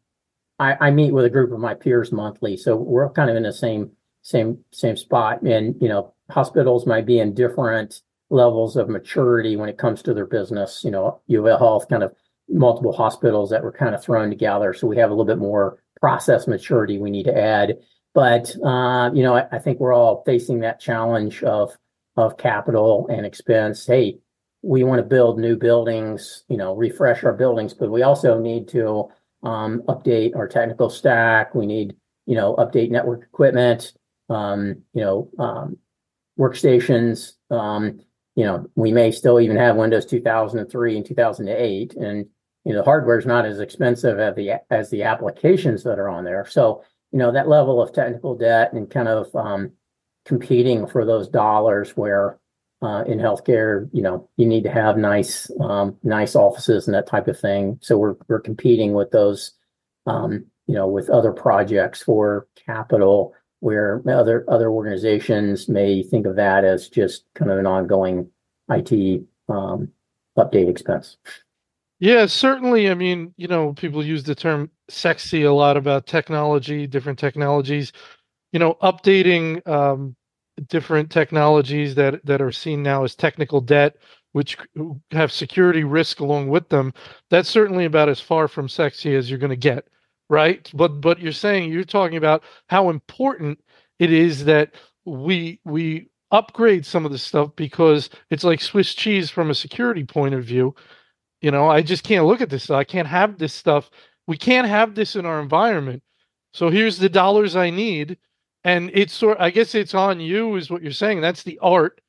I, 0.59 0.87
I 0.87 0.91
meet 0.91 1.13
with 1.13 1.25
a 1.25 1.29
group 1.29 1.51
of 1.51 1.59
my 1.59 1.73
peers 1.73 2.11
monthly, 2.11 2.57
so 2.57 2.75
we're 2.75 3.09
kind 3.11 3.29
of 3.29 3.35
in 3.35 3.43
the 3.43 3.53
same 3.53 3.91
same 4.21 4.59
same 4.71 4.97
spot. 4.97 5.41
And 5.41 5.75
you 5.81 5.87
know, 5.87 6.13
hospitals 6.29 6.85
might 6.85 7.05
be 7.05 7.19
in 7.19 7.33
different 7.33 8.01
levels 8.29 8.75
of 8.75 8.89
maturity 8.89 9.55
when 9.55 9.69
it 9.69 9.77
comes 9.77 10.01
to 10.03 10.13
their 10.13 10.25
business. 10.25 10.83
You 10.83 10.91
know, 10.91 11.21
U 11.27 11.39
of 11.39 11.47
L 11.47 11.57
Health 11.57 11.89
kind 11.89 12.03
of 12.03 12.13
multiple 12.49 12.93
hospitals 12.93 13.49
that 13.51 13.63
were 13.63 13.71
kind 13.71 13.95
of 13.95 14.03
thrown 14.03 14.29
together. 14.29 14.73
So 14.73 14.87
we 14.87 14.97
have 14.97 15.09
a 15.09 15.13
little 15.13 15.25
bit 15.25 15.37
more 15.37 15.79
process 15.99 16.47
maturity 16.47 16.97
we 16.97 17.11
need 17.11 17.25
to 17.25 17.37
add. 17.37 17.77
But 18.13 18.55
uh, 18.63 19.11
you 19.13 19.23
know, 19.23 19.35
I, 19.35 19.47
I, 19.51 19.59
think 19.59 19.79
we're 19.79 19.93
all 19.93 20.23
facing 20.25 20.59
that 20.61 20.79
challenge 20.79 21.43
of 21.43 21.77
of 22.17 22.37
capital 22.37 23.07
and 23.09 23.25
expense. 23.25 23.85
Hey, 23.85 24.19
we 24.61 24.83
want 24.83 24.99
to 24.99 25.03
build 25.03 25.39
new 25.39 25.55
buildings, 25.55 26.43
you 26.49 26.57
know, 26.57 26.75
refresh 26.75 27.23
our 27.23 27.33
buildings, 27.33 27.73
but 27.73 27.91
we 27.91 28.01
also 28.01 28.39
need 28.39 28.67
to 28.69 29.09
um, 29.43 29.81
update 29.88 30.36
our 30.36 30.48
technical 30.48 30.89
stack. 30.89 31.55
We 31.55 31.65
need, 31.65 31.96
you 32.25 32.36
know, 32.36 32.55
update 32.55 32.91
network 32.91 33.24
equipment. 33.24 33.93
Um, 34.29 34.84
you 34.93 35.01
know, 35.01 35.29
um, 35.39 35.77
workstations. 36.38 37.34
Um, 37.50 38.01
you 38.36 38.46
know, 38.46 38.69
we 38.75 38.91
may 38.91 39.12
still 39.12 39.39
even 39.39 39.58
have 39.58 39.75
Windows 39.75 40.05
2003 40.05 40.98
and 40.98 41.05
2008, 41.05 41.96
and 41.96 42.25
you 42.65 42.74
know, 42.74 42.79
the 42.79 42.86
hardware 42.86 43.17
is 43.17 43.25
not 43.25 43.46
as 43.46 43.60
expensive 43.60 44.19
as 44.19 44.36
the 44.36 44.51
as 44.69 44.89
the 44.89 45.03
applications 45.03 45.84
that 45.84 46.00
are 46.00 46.10
on 46.10 46.24
there. 46.24 46.46
So, 46.46 46.84
you 47.12 47.19
know, 47.19 47.31
that 47.31 47.50
level 47.50 47.81
of 47.81 47.93
technical 47.93 48.36
debt 48.36 48.74
and 48.74 48.89
kind 48.89 49.08
of 49.08 49.36
um, 49.36 49.72
competing 50.25 50.86
for 50.86 51.05
those 51.05 51.27
dollars 51.27 51.98
where 51.98 52.39
uh, 52.81 53.03
in 53.07 53.19
healthcare, 53.19 53.89
you 53.91 54.01
know, 54.01 54.29
you 54.38 54.45
need 54.45 54.63
to 54.63 54.71
have 54.71 54.98
nice, 54.98 55.51
um, 55.59 55.98
nice 56.03 56.36
offices 56.36 56.88
and 56.88 56.95
that 56.95 57.07
type 57.07 57.27
of 57.27 57.39
thing. 57.39 57.77
So 57.81 57.98
we're 57.98 58.15
we're 58.27 58.39
competing 58.39 58.93
with 58.93 59.12
those, 59.12 59.51
um, 60.05 60.45
you 60.67 60.75
know, 60.75 60.88
with 60.88 61.09
other 61.09 61.33
projects 61.33 62.01
for 62.01 62.48
capital, 62.65 63.33
where 63.59 64.01
other 64.07 64.45
other 64.48 64.69
organizations 64.69 65.67
may 65.67 66.03
think 66.03 66.25
of 66.25 66.38
that 66.38 66.63
as 66.63 66.88
just 66.88 67.25
kind 67.36 67.51
of 67.51 67.57
an 67.57 67.67
ongoing 67.67 68.29
IT 68.69 69.24
um, 69.50 69.89
update 70.38 70.69
expense. 70.69 71.17
Yeah, 72.00 72.27
certainly. 72.27 72.89
I 72.89 72.93
mean, 72.93 73.33
you 73.36 73.48
know, 73.48 73.74
people 73.74 74.05
use 74.05 74.24
the 74.24 74.36
term 74.36 74.71
sexy 74.88 75.43
a 75.43 75.51
lot 75.51 75.75
about 75.75 76.07
technology, 76.07 76.88
different 76.88 77.19
technologies. 77.19 77.91
You 78.53 78.59
know, 78.59 78.75
updating 78.81 79.67
um, 79.67 80.15
different 80.67 81.11
technologies 81.11 81.95
that 81.95 82.25
that 82.25 82.41
are 82.41 82.51
seen 82.51 82.83
now 82.83 83.03
as 83.03 83.15
technical 83.15 83.61
debt, 83.61 83.95
which 84.33 84.57
have 85.11 85.31
security 85.31 85.83
risk 85.83 86.19
along 86.19 86.49
with 86.49 86.69
them. 86.69 86.93
That's 87.29 87.49
certainly 87.49 87.85
about 87.85 88.09
as 88.09 88.19
far 88.19 88.47
from 88.47 88.69
sexy 88.69 89.15
as 89.15 89.29
you're 89.29 89.39
going 89.39 89.49
to 89.49 89.55
get, 89.55 89.87
right? 90.29 90.69
But 90.73 91.01
but 91.01 91.19
you're 91.19 91.31
saying 91.31 91.71
you're 91.71 91.83
talking 91.83 92.17
about 92.17 92.43
how 92.67 92.89
important 92.89 93.59
it 93.99 94.11
is 94.11 94.45
that 94.45 94.73
we 95.05 95.59
we 95.65 96.09
upgrade 96.31 96.85
some 96.85 97.05
of 97.05 97.11
the 97.11 97.17
stuff 97.17 97.55
because 97.55 98.09
it's 98.29 98.43
like 98.43 98.61
Swiss 98.61 98.93
cheese 98.93 99.29
from 99.29 99.49
a 99.49 99.55
security 99.55 100.03
point 100.03 100.35
of 100.35 100.43
view. 100.43 100.75
You 101.41 101.51
know, 101.51 101.69
I 101.69 101.81
just 101.81 102.03
can't 102.03 102.25
look 102.25 102.41
at 102.41 102.49
this. 102.49 102.69
I 102.69 102.83
can't 102.83 103.07
have 103.07 103.37
this 103.37 103.53
stuff. 103.53 103.89
We 104.27 104.37
can't 104.37 104.67
have 104.67 104.93
this 104.95 105.15
in 105.15 105.25
our 105.25 105.41
environment. 105.41 106.03
So 106.53 106.69
here's 106.69 106.97
the 106.97 107.09
dollars 107.09 107.55
I 107.55 107.69
need 107.69 108.17
and 108.63 108.91
it's 108.93 109.13
sort 109.13 109.39
i 109.39 109.49
guess 109.49 109.75
it's 109.75 109.93
on 109.93 110.19
you 110.19 110.55
is 110.55 110.69
what 110.69 110.81
you're 110.81 110.91
saying. 110.91 111.21
That's 111.21 111.43
the 111.43 111.59
art. 111.59 112.01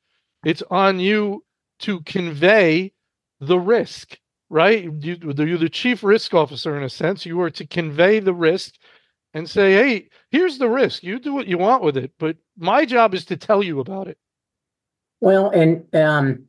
It's 0.45 0.63
on 0.69 0.99
you 0.99 1.43
to 1.79 2.01
convey 2.01 2.93
the 3.39 3.59
risk 3.59 4.17
right? 4.49 4.83
You, 4.83 5.17
you're 5.21 5.57
the 5.57 5.69
chief 5.69 6.03
risk 6.03 6.33
officer 6.33 6.75
in 6.75 6.83
a 6.83 6.89
sense. 6.89 7.25
You 7.25 7.39
are 7.39 7.49
to 7.51 7.65
convey 7.65 8.19
the 8.19 8.33
risk 8.33 8.75
and 9.33 9.49
say 9.49 9.71
hey 9.73 10.09
here's 10.29 10.57
the 10.57 10.69
risk. 10.69 11.03
You 11.03 11.19
do 11.19 11.33
what 11.33 11.47
you 11.47 11.57
want 11.57 11.83
with 11.83 11.97
it 11.97 12.11
but 12.19 12.37
my 12.57 12.85
job 12.85 13.13
is 13.13 13.25
to 13.25 13.37
tell 13.37 13.63
you 13.63 13.79
about 13.79 14.07
it. 14.07 14.17
Well 15.19 15.49
and 15.49 15.83
um 15.95 16.45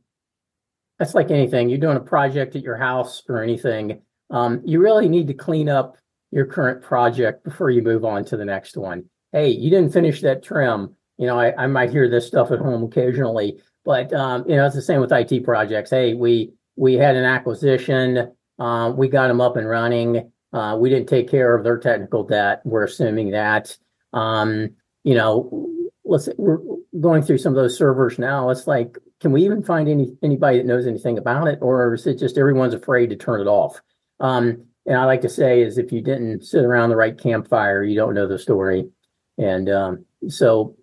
that's 0.99 1.15
like 1.15 1.31
anything. 1.31 1.69
You're 1.69 1.79
doing 1.79 1.97
a 1.97 2.01
project 2.01 2.55
at 2.55 2.61
your 2.61 2.77
house 2.77 3.23
or 3.27 3.41
anything 3.41 4.01
um, 4.33 4.61
you 4.65 4.81
really 4.81 5.07
need 5.07 5.27
to 5.27 5.33
clean 5.33 5.69
up 5.69 5.95
your 6.31 6.45
current 6.45 6.81
project 6.81 7.43
before 7.43 7.69
you 7.69 7.83
move 7.83 8.03
on 8.03 8.25
to 8.25 8.35
the 8.35 8.45
next 8.45 8.75
one 8.75 9.05
hey, 9.33 9.49
you 9.49 9.69
didn't 9.69 9.91
finish 9.91 10.21
that 10.21 10.43
trim. 10.43 10.95
You 11.17 11.27
know, 11.27 11.37
I, 11.37 11.53
I 11.63 11.67
might 11.67 11.89
hear 11.89 12.09
this 12.09 12.25
stuff 12.25 12.51
at 12.51 12.59
home 12.59 12.83
occasionally, 12.83 13.59
but 13.83 14.13
um, 14.13 14.45
you 14.47 14.55
know, 14.55 14.65
it's 14.65 14.75
the 14.75 14.81
same 14.81 15.01
with 15.01 15.11
IT 15.11 15.43
projects. 15.43 15.89
Hey, 15.89 16.13
we 16.13 16.53
we 16.75 16.93
had 16.93 17.15
an 17.15 17.25
acquisition, 17.25 18.31
uh, 18.59 18.93
we 18.95 19.07
got 19.07 19.27
them 19.27 19.41
up 19.41 19.57
and 19.57 19.67
running. 19.67 20.31
Uh, 20.51 20.77
we 20.79 20.89
didn't 20.89 21.09
take 21.09 21.29
care 21.29 21.55
of 21.55 21.63
their 21.63 21.77
technical 21.77 22.23
debt. 22.23 22.61
We're 22.63 22.83
assuming 22.83 23.31
that. 23.31 23.75
Um, 24.13 24.75
you 25.03 25.15
know, 25.15 25.67
let's 26.05 26.29
we're 26.37 26.59
going 26.99 27.23
through 27.23 27.39
some 27.39 27.53
of 27.53 27.61
those 27.61 27.77
servers 27.77 28.19
now. 28.19 28.49
It's 28.49 28.67
like, 28.67 28.97
can 29.19 29.31
we 29.31 29.43
even 29.43 29.63
find 29.63 29.89
any 29.89 30.15
anybody 30.21 30.57
that 30.57 30.67
knows 30.67 30.85
anything 30.85 31.17
about 31.17 31.47
it, 31.47 31.59
or 31.61 31.95
is 31.95 32.05
it 32.05 32.19
just 32.19 32.37
everyone's 32.37 32.73
afraid 32.73 33.09
to 33.09 33.15
turn 33.15 33.41
it 33.41 33.47
off? 33.47 33.81
Um, 34.19 34.65
and 34.85 34.97
I 34.97 35.05
like 35.05 35.21
to 35.21 35.29
say 35.29 35.61
is 35.61 35.77
if 35.77 35.91
you 35.91 36.01
didn't 36.01 36.45
sit 36.45 36.63
around 36.63 36.89
the 36.89 36.95
right 36.95 37.17
campfire, 37.17 37.83
you 37.83 37.95
don't 37.95 38.13
know 38.13 38.27
the 38.27 38.37
story. 38.37 38.89
And 39.37 39.69
um, 39.69 40.05
so 40.27 40.75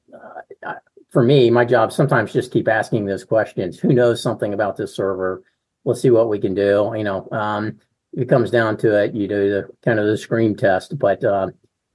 uh, 0.64 0.74
for 1.10 1.22
me, 1.22 1.50
my 1.50 1.64
job 1.64 1.92
sometimes 1.92 2.32
just 2.32 2.52
keep 2.52 2.68
asking 2.68 3.06
those 3.06 3.24
questions. 3.24 3.78
Who 3.78 3.92
knows 3.92 4.22
something 4.22 4.54
about 4.54 4.76
this 4.76 4.94
server? 4.94 5.42
Let's 5.84 6.00
see 6.00 6.10
what 6.10 6.28
we 6.28 6.38
can 6.38 6.54
do. 6.54 6.92
You 6.96 7.04
know, 7.04 7.28
um, 7.32 7.78
it 8.12 8.28
comes 8.28 8.50
down 8.50 8.76
to 8.78 9.02
it. 9.02 9.14
You 9.14 9.28
do 9.28 9.50
the 9.50 9.68
kind 9.84 9.98
of 9.98 10.06
the 10.06 10.16
scream 10.16 10.54
test, 10.56 10.98
but 10.98 11.22
uh, 11.24 11.48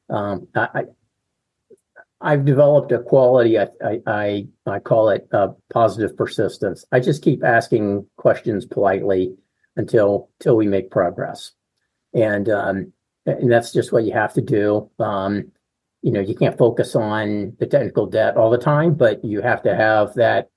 um, 0.10 0.48
I, 0.56 0.86
I've 2.22 2.46
developed 2.46 2.92
a 2.92 3.00
quality. 3.00 3.60
I 3.60 3.68
I 4.08 4.48
I 4.66 4.80
call 4.80 5.10
it 5.10 5.28
uh, 5.32 5.50
positive 5.72 6.16
persistence. 6.18 6.86
I 6.92 7.00
just 7.00 7.22
keep 7.22 7.44
asking 7.44 8.08
questions 8.18 8.66
politely 8.66 9.36
until 9.76 10.30
until 10.40 10.56
we 10.56 10.68
make 10.68 10.90
progress, 10.90 11.52
and 12.14 12.50
um, 12.50 12.94
and 13.26 13.52
that's 13.52 13.72
just 13.72 13.92
what 13.92 14.06
you 14.06 14.14
have 14.14 14.34
to 14.34 14.42
do. 14.42 14.90
Um, 15.00 15.52
you 16.06 16.12
know, 16.12 16.20
you 16.20 16.36
can't 16.36 16.56
focus 16.56 16.96
on 16.96 17.56
the 17.58 17.66
technical 17.66 18.06
debt 18.06 18.38
all 18.38 18.52
the 18.52 18.60
time, 18.60 18.94
but 18.94 19.26
you 19.26 19.42
have 19.42 19.64
to 19.64 19.76
have 19.76 20.14
that, 20.14 20.52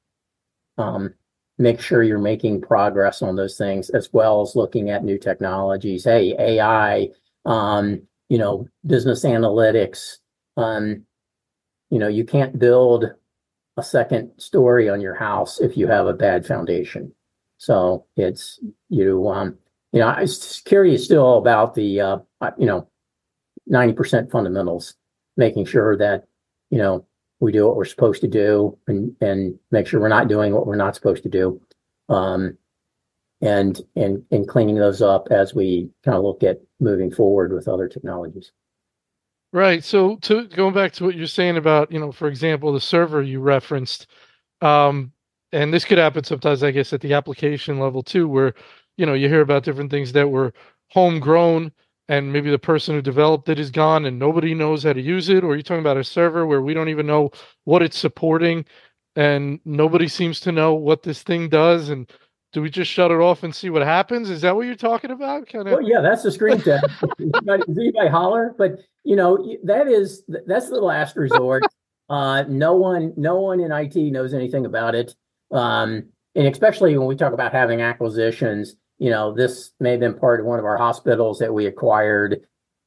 um, 0.76 1.14
make 1.56 1.80
sure 1.80 2.02
you're 2.02 2.18
making 2.18 2.60
progress 2.60 3.22
on 3.22 3.34
those 3.34 3.56
things 3.56 3.88
as 3.88 4.10
well 4.12 4.42
as 4.42 4.54
looking 4.54 4.90
at 4.90 5.04
new 5.04 5.16
technologies. 5.16 6.04
Hey, 6.04 6.36
AI, 6.38 7.08
um, 7.46 8.02
you 8.28 8.36
know, 8.36 8.68
business 8.86 9.24
analytics. 9.24 10.18
Um, 10.58 11.06
you 11.88 11.98
know, 11.98 12.08
you 12.08 12.24
can't 12.24 12.58
build 12.58 13.06
a 13.78 13.82
second 13.82 14.30
story 14.36 14.90
on 14.90 15.00
your 15.00 15.14
house 15.14 15.60
if 15.60 15.78
you 15.78 15.86
have 15.86 16.06
a 16.06 16.12
bad 16.12 16.44
foundation. 16.44 17.10
So 17.56 18.04
it's 18.16 18.60
you 18.90 19.26
um, 19.30 19.56
you 19.92 20.00
know, 20.00 20.08
I 20.08 20.20
was 20.20 20.60
curious 20.66 21.06
still 21.06 21.38
about 21.38 21.74
the 21.74 22.02
uh, 22.02 22.18
you 22.58 22.66
know, 22.66 22.86
90% 23.72 24.30
fundamentals 24.30 24.94
making 25.38 25.64
sure 25.64 25.96
that, 25.96 26.26
you 26.68 26.76
know, 26.76 27.06
we 27.40 27.52
do 27.52 27.66
what 27.66 27.76
we're 27.76 27.86
supposed 27.86 28.20
to 28.20 28.28
do 28.28 28.76
and, 28.88 29.16
and 29.22 29.58
make 29.70 29.86
sure 29.86 30.00
we're 30.00 30.08
not 30.08 30.28
doing 30.28 30.52
what 30.52 30.66
we're 30.66 30.76
not 30.76 30.94
supposed 30.94 31.22
to 31.22 31.28
do. 31.30 31.60
Um, 32.10 32.58
and, 33.40 33.80
and, 33.94 34.24
and 34.32 34.48
cleaning 34.48 34.74
those 34.74 35.00
up 35.00 35.28
as 35.30 35.54
we 35.54 35.88
kind 36.04 36.16
of 36.16 36.24
look 36.24 36.42
at 36.42 36.60
moving 36.80 37.12
forward 37.12 37.52
with 37.52 37.68
other 37.68 37.88
technologies. 37.88 38.50
Right. 39.52 39.82
So 39.84 40.16
to 40.16 40.46
going 40.48 40.74
back 40.74 40.92
to 40.94 41.04
what 41.04 41.14
you're 41.14 41.26
saying 41.26 41.56
about, 41.56 41.92
you 41.92 42.00
know, 42.00 42.10
for 42.10 42.26
example, 42.26 42.72
the 42.72 42.80
server 42.80 43.22
you 43.22 43.40
referenced, 43.40 44.08
um, 44.60 45.12
and 45.52 45.72
this 45.72 45.84
could 45.84 45.98
happen 45.98 46.24
sometimes, 46.24 46.62
I 46.64 46.72
guess, 46.72 46.92
at 46.92 47.00
the 47.00 47.14
application 47.14 47.78
level 47.78 48.02
too, 48.02 48.28
where, 48.28 48.54
you 48.96 49.06
know, 49.06 49.14
you 49.14 49.28
hear 49.28 49.40
about 49.40 49.62
different 49.62 49.90
things 49.90 50.12
that 50.12 50.28
were 50.28 50.52
homegrown 50.88 51.72
and 52.08 52.32
maybe 52.32 52.50
the 52.50 52.58
person 52.58 52.94
who 52.94 53.02
developed 53.02 53.48
it 53.48 53.58
is 53.58 53.70
gone 53.70 54.06
and 54.06 54.18
nobody 54.18 54.54
knows 54.54 54.82
how 54.84 54.92
to 54.92 55.00
use 55.00 55.28
it 55.28 55.44
or 55.44 55.54
you're 55.54 55.62
talking 55.62 55.80
about 55.80 55.96
a 55.96 56.04
server 56.04 56.46
where 56.46 56.62
we 56.62 56.74
don't 56.74 56.88
even 56.88 57.06
know 57.06 57.30
what 57.64 57.82
it's 57.82 57.98
supporting 57.98 58.64
and 59.16 59.60
nobody 59.64 60.08
seems 60.08 60.40
to 60.40 60.52
know 60.52 60.74
what 60.74 61.02
this 61.02 61.22
thing 61.22 61.48
does 61.48 61.88
and 61.88 62.10
do 62.52 62.62
we 62.62 62.70
just 62.70 62.90
shut 62.90 63.10
it 63.10 63.20
off 63.20 63.42
and 63.42 63.54
see 63.54 63.68
what 63.68 63.82
happens? 63.82 64.30
Is 64.30 64.40
that 64.40 64.56
what 64.56 64.64
you're 64.64 64.74
talking 64.74 65.10
about? 65.10 65.46
Kind 65.48 65.68
of 65.68 65.74
well, 65.74 65.82
yeah 65.82 66.00
that's 66.00 66.22
the 66.22 66.32
scream 66.32 66.60
test. 66.60 66.86
Anybody 67.20 68.08
holler 68.08 68.54
but 68.56 68.78
you 69.04 69.16
know 69.16 69.56
that 69.64 69.86
is 69.86 70.24
that's 70.46 70.70
the 70.70 70.80
last 70.80 71.16
resort. 71.16 71.62
Uh, 72.10 72.42
no 72.48 72.74
one 72.74 73.12
no 73.18 73.38
one 73.38 73.60
in 73.60 73.70
it 73.70 73.94
knows 73.94 74.32
anything 74.32 74.64
about 74.64 74.94
it. 74.94 75.14
Um, 75.50 76.08
and 76.34 76.46
especially 76.46 76.96
when 76.96 77.06
we 77.06 77.16
talk 77.16 77.34
about 77.34 77.52
having 77.52 77.82
acquisitions 77.82 78.76
you 78.98 79.10
know, 79.10 79.32
this 79.32 79.72
may 79.80 79.92
have 79.92 80.00
been 80.00 80.18
part 80.18 80.40
of 80.40 80.46
one 80.46 80.58
of 80.58 80.64
our 80.64 80.76
hospitals 80.76 81.38
that 81.38 81.54
we 81.54 81.66
acquired 81.66 82.40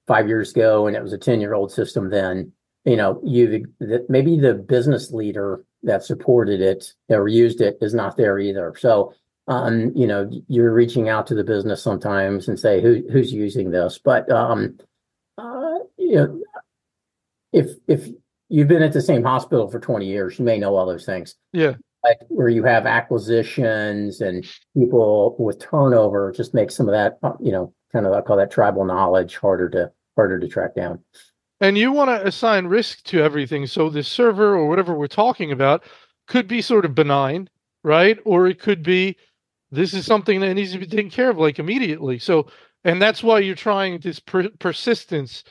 five 0.07 0.27
years 0.27 0.51
ago, 0.51 0.87
and 0.87 0.95
it 0.95 1.03
was 1.03 1.13
a 1.13 1.17
10 1.17 1.39
year 1.39 1.53
old 1.53 1.71
system 1.71 2.09
then. 2.09 2.51
You 2.85 2.97
know, 2.97 3.21
you 3.23 3.67
maybe 4.09 4.39
the 4.39 4.55
business 4.55 5.11
leader 5.11 5.63
that 5.83 6.03
supported 6.03 6.61
it 6.61 6.93
or 7.09 7.27
used 7.27 7.61
it 7.61 7.77
is 7.81 7.93
not 7.93 8.17
there 8.17 8.39
either. 8.39 8.73
So, 8.77 9.13
um, 9.47 9.91
you 9.95 10.07
know, 10.07 10.29
you're 10.47 10.73
reaching 10.73 11.07
out 11.07 11.27
to 11.27 11.35
the 11.35 11.43
business 11.43 11.81
sometimes 11.81 12.47
and 12.47 12.59
say, 12.59 12.81
who, 12.81 13.03
who's 13.11 13.31
using 13.31 13.71
this? 13.71 13.99
But, 14.03 14.31
um, 14.31 14.79
uh, 15.37 15.79
you 15.97 16.15
know, 16.15 16.43
if, 17.53 17.71
if 17.87 18.07
you've 18.49 18.67
been 18.67 18.83
at 18.83 18.93
the 18.93 19.01
same 19.01 19.23
hospital 19.23 19.69
for 19.69 19.79
20 19.79 20.05
years, 20.07 20.39
you 20.39 20.45
may 20.45 20.57
know 20.57 20.75
all 20.75 20.85
those 20.85 21.05
things. 21.05 21.35
Yeah 21.53 21.75
like 22.03 22.19
where 22.29 22.49
you 22.49 22.63
have 22.63 22.85
acquisitions 22.85 24.21
and 24.21 24.45
people 24.75 25.35
with 25.37 25.59
turnover 25.59 26.31
just 26.31 26.53
makes 26.53 26.75
some 26.75 26.87
of 26.87 26.93
that 26.93 27.17
uh, 27.23 27.33
you 27.39 27.51
know 27.51 27.73
kind 27.91 28.05
of 28.05 28.13
I 28.13 28.21
call 28.21 28.37
that 28.37 28.51
tribal 28.51 28.85
knowledge 28.85 29.37
harder 29.37 29.69
to 29.69 29.91
harder 30.15 30.39
to 30.39 30.47
track 30.47 30.75
down. 30.75 30.99
And 31.59 31.77
you 31.77 31.91
want 31.91 32.09
to 32.09 32.25
assign 32.25 32.65
risk 32.65 33.03
to 33.05 33.21
everything. 33.21 33.67
So 33.67 33.89
this 33.89 34.07
server 34.07 34.55
or 34.55 34.67
whatever 34.67 34.95
we're 34.95 35.07
talking 35.07 35.51
about 35.51 35.83
could 36.27 36.47
be 36.47 36.61
sort 36.61 36.85
of 36.85 36.95
benign, 36.95 37.49
right? 37.83 38.17
Or 38.25 38.47
it 38.47 38.59
could 38.59 38.81
be 38.81 39.15
this 39.69 39.93
is 39.93 40.05
something 40.05 40.39
that 40.39 40.55
needs 40.55 40.71
to 40.73 40.79
be 40.79 40.87
taken 40.87 41.11
care 41.11 41.29
of 41.29 41.37
like 41.37 41.59
immediately. 41.59 42.19
So 42.19 42.47
and 42.83 43.01
that's 43.01 43.21
why 43.21 43.39
you're 43.39 43.55
trying 43.55 43.99
this 43.99 44.19
per- 44.19 44.49
persistence. 44.59 45.43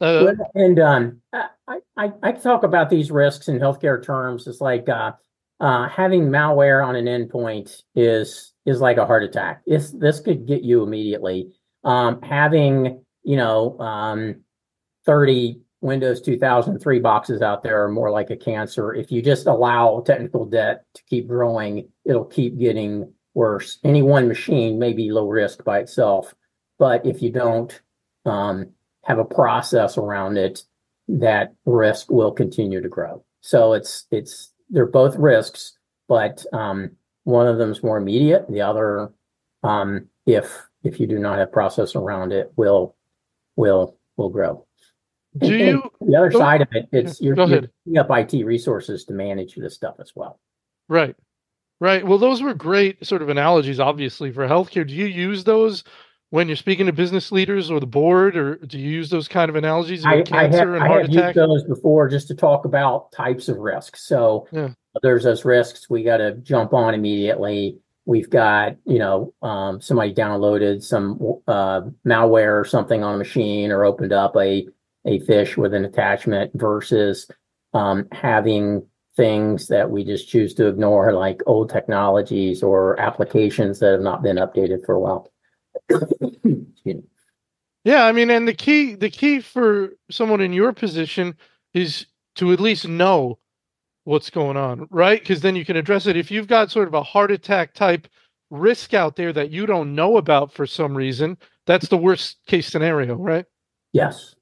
Uh, 0.00 0.34
and 0.54 0.78
um, 0.78 1.20
I, 1.32 1.78
I 1.96 2.12
I 2.22 2.32
talk 2.32 2.62
about 2.62 2.90
these 2.90 3.10
risks 3.10 3.48
in 3.48 3.58
healthcare 3.58 4.02
terms. 4.02 4.46
It's 4.46 4.60
like 4.60 4.88
uh, 4.88 5.12
uh, 5.60 5.88
having 5.88 6.28
malware 6.28 6.86
on 6.86 6.96
an 6.96 7.06
endpoint 7.06 7.82
is 7.94 8.52
is 8.66 8.80
like 8.80 8.96
a 8.96 9.06
heart 9.06 9.22
attack. 9.22 9.62
It's, 9.66 9.90
this 9.92 10.20
could 10.20 10.46
get 10.46 10.62
you 10.62 10.82
immediately. 10.82 11.52
Um, 11.84 12.20
having 12.22 13.02
you 13.22 13.36
know 13.36 13.78
um, 13.78 14.42
30 15.06 15.60
Windows 15.80 16.20
2003 16.20 17.00
boxes 17.00 17.42
out 17.42 17.62
there 17.62 17.84
are 17.84 17.90
more 17.90 18.10
like 18.10 18.30
a 18.30 18.36
cancer. 18.36 18.92
If 18.94 19.12
you 19.12 19.22
just 19.22 19.46
allow 19.46 20.02
technical 20.04 20.44
debt 20.44 20.84
to 20.94 21.02
keep 21.04 21.28
growing, 21.28 21.88
it'll 22.04 22.24
keep 22.24 22.58
getting 22.58 23.12
worse. 23.34 23.78
Any 23.84 24.02
one 24.02 24.28
machine 24.28 24.78
may 24.78 24.92
be 24.92 25.10
low 25.10 25.28
risk 25.28 25.64
by 25.64 25.78
itself, 25.78 26.34
but 26.78 27.06
if 27.06 27.22
you 27.22 27.30
don't 27.30 27.80
um, 28.24 28.70
have 29.04 29.18
a 29.18 29.24
process 29.24 29.96
around 29.96 30.38
it, 30.38 30.64
that 31.08 31.54
risk 31.64 32.10
will 32.10 32.32
continue 32.32 32.80
to 32.80 32.88
grow. 32.88 33.24
So 33.42 33.74
it's 33.74 34.06
it's 34.10 34.52
they're 34.70 34.86
both 34.86 35.16
risks, 35.16 35.76
but 36.08 36.44
um, 36.52 36.90
one 37.24 37.46
of 37.46 37.58
them 37.58 37.70
is 37.70 37.82
more 37.82 37.96
immediate. 37.98 38.46
The 38.48 38.62
other, 38.62 39.10
um, 39.62 40.06
if 40.26 40.66
if 40.84 41.00
you 41.00 41.06
do 41.06 41.18
not 41.18 41.38
have 41.38 41.52
process 41.52 41.94
around 41.94 42.32
it, 42.32 42.52
will 42.56 42.94
will 43.56 43.96
will 44.16 44.28
grow. 44.30 44.64
Do 45.38 45.48
And- 45.48 45.60
you? 45.60 45.90
and 46.00 46.12
the 46.12 46.16
other 46.18 46.30
go- 46.30 46.38
side 46.38 46.62
of 46.62 46.68
it, 46.72 46.88
it's 46.92 47.20
you're, 47.20 47.36
you're 47.84 48.00
up 48.00 48.10
IT 48.10 48.44
resources 48.44 49.04
to 49.04 49.12
manage 49.12 49.54
this 49.54 49.74
stuff 49.74 49.96
as 50.00 50.12
well. 50.14 50.40
Right. 50.88 51.14
Right. 51.78 52.06
Well, 52.06 52.16
those 52.16 52.40
were 52.42 52.54
great 52.54 53.04
sort 53.04 53.20
of 53.20 53.28
analogies, 53.28 53.78
obviously, 53.78 54.32
for 54.32 54.48
healthcare. 54.48 54.86
Do 54.86 54.94
you 54.94 55.04
use 55.06 55.44
those 55.44 55.84
when 56.36 56.48
you're 56.48 56.56
speaking 56.56 56.84
to 56.84 56.92
business 56.92 57.32
leaders 57.32 57.70
or 57.70 57.80
the 57.80 57.86
board, 57.86 58.36
or 58.36 58.56
do 58.56 58.78
you 58.78 58.90
use 58.90 59.08
those 59.08 59.26
kind 59.26 59.48
of 59.48 59.56
analogies 59.56 60.04
I, 60.04 60.16
with 60.16 60.30
I 60.34 60.42
have, 60.42 60.50
cancer 60.50 60.74
and 60.74 60.84
I 60.84 60.88
have 60.88 61.04
attack? 61.08 61.34
used 61.34 61.48
those 61.48 61.64
before 61.64 62.10
just 62.10 62.28
to 62.28 62.34
talk 62.34 62.66
about 62.66 63.10
types 63.10 63.48
of 63.48 63.56
risks. 63.56 64.02
So 64.02 64.46
Yeah. 64.52 64.68
there's 65.02 65.24
those 65.24 65.46
risks 65.46 65.88
we 65.88 66.02
got 66.02 66.18
to 66.18 66.34
jump 66.34 66.74
on 66.74 66.92
immediately. 66.92 67.78
We've 68.04 68.28
got, 68.28 68.76
you 68.84 68.98
know, 68.98 69.32
um, 69.40 69.80
somebody 69.80 70.12
downloaded 70.12 70.82
some 70.82 71.18
uh, 71.48 71.80
malware 72.06 72.60
or 72.60 72.66
something 72.66 73.02
on 73.02 73.14
a 73.14 73.18
machine 73.18 73.72
or 73.72 73.86
opened 73.86 74.12
up 74.12 74.36
a 74.36 74.68
a 75.06 75.20
phish 75.20 75.56
with 75.56 75.72
an 75.72 75.86
attachment 75.86 76.50
versus 76.54 77.30
um, 77.72 78.08
having 78.12 78.86
things 79.16 79.68
that 79.68 79.88
we 79.90 80.04
just 80.04 80.28
choose 80.28 80.52
to 80.52 80.66
ignore, 80.66 81.14
like 81.14 81.40
old 81.46 81.70
technologies 81.70 82.62
or 82.62 83.00
applications 83.00 83.78
that 83.78 83.92
have 83.92 84.02
not 84.02 84.22
been 84.22 84.36
updated 84.36 84.84
for 84.84 84.96
a 84.96 85.00
while. 85.00 85.32
Yeah, 87.86 88.04
I 88.04 88.10
mean, 88.10 88.30
and 88.30 88.48
the 88.48 88.52
key 88.52 88.96
the 88.96 89.08
key 89.08 89.40
for 89.40 89.90
someone 90.10 90.40
in 90.40 90.52
your 90.52 90.72
position 90.72 91.36
is 91.72 92.06
to 92.34 92.52
at 92.52 92.58
least 92.58 92.88
know 92.88 93.38
what's 94.02 94.28
going 94.28 94.56
on, 94.56 94.88
right? 94.90 95.20
Because 95.20 95.40
then 95.40 95.54
you 95.54 95.64
can 95.64 95.76
address 95.76 96.08
it. 96.08 96.16
If 96.16 96.32
you've 96.32 96.48
got 96.48 96.72
sort 96.72 96.88
of 96.88 96.94
a 96.94 97.02
heart 97.04 97.30
attack 97.30 97.74
type 97.74 98.08
risk 98.50 98.92
out 98.92 99.14
there 99.14 99.32
that 99.32 99.50
you 99.50 99.66
don't 99.66 99.94
know 99.94 100.16
about 100.16 100.52
for 100.52 100.66
some 100.66 100.96
reason, 100.96 101.38
that's 101.64 101.86
the 101.86 101.96
worst 101.96 102.38
case 102.48 102.66
scenario, 102.66 103.14
right? 103.14 103.44
Yes. 103.92 104.34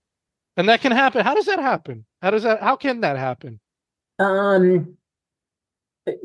And 0.56 0.66
that 0.70 0.80
can 0.80 0.92
happen. 0.92 1.22
How 1.22 1.34
does 1.34 1.44
that 1.44 1.58
happen? 1.58 2.06
How 2.22 2.30
does 2.30 2.44
that 2.44 2.62
how 2.62 2.76
can 2.76 3.02
that 3.02 3.18
happen? 3.18 3.60
Um, 4.18 4.96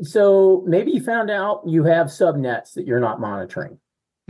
so 0.00 0.64
maybe 0.66 0.92
you 0.92 1.02
found 1.04 1.30
out 1.30 1.64
you 1.66 1.84
have 1.84 2.06
subnets 2.06 2.72
that 2.72 2.86
you're 2.86 2.98
not 2.98 3.20
monitoring. 3.20 3.78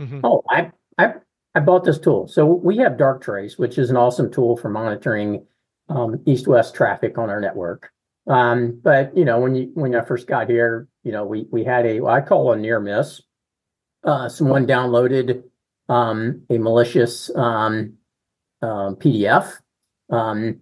Mhm. 0.01 0.21
Oh, 0.23 0.43
I, 0.49 0.71
I, 0.97 1.13
I 1.53 1.59
bought 1.59 1.83
this 1.83 1.99
tool. 1.99 2.27
So 2.27 2.45
we 2.45 2.77
have 2.77 2.93
Darktrace, 2.93 3.59
which 3.59 3.77
is 3.77 3.89
an 3.89 3.97
awesome 3.97 4.31
tool 4.31 4.57
for 4.57 4.69
monitoring 4.69 5.45
um, 5.89 6.21
east-west 6.25 6.73
traffic 6.73 7.17
on 7.17 7.29
our 7.29 7.39
network. 7.39 7.91
Um, 8.27 8.79
but 8.83 9.15
you 9.15 9.25
know, 9.25 9.39
when 9.39 9.55
you 9.55 9.71
when 9.73 9.95
I 9.95 10.01
first 10.01 10.27
got 10.27 10.49
here, 10.49 10.87
you 11.03 11.11
know, 11.11 11.25
we 11.25 11.47
we 11.51 11.63
had 11.63 11.85
a 11.85 11.99
what 11.99 12.13
I 12.13 12.21
call 12.21 12.51
a 12.51 12.55
near 12.55 12.79
miss. 12.79 13.21
Uh, 14.03 14.29
someone 14.29 14.65
downloaded 14.65 15.43
um, 15.89 16.43
a 16.49 16.57
malicious 16.57 17.35
um, 17.35 17.93
um, 18.61 18.95
PDF, 18.95 19.53
um, 20.11 20.59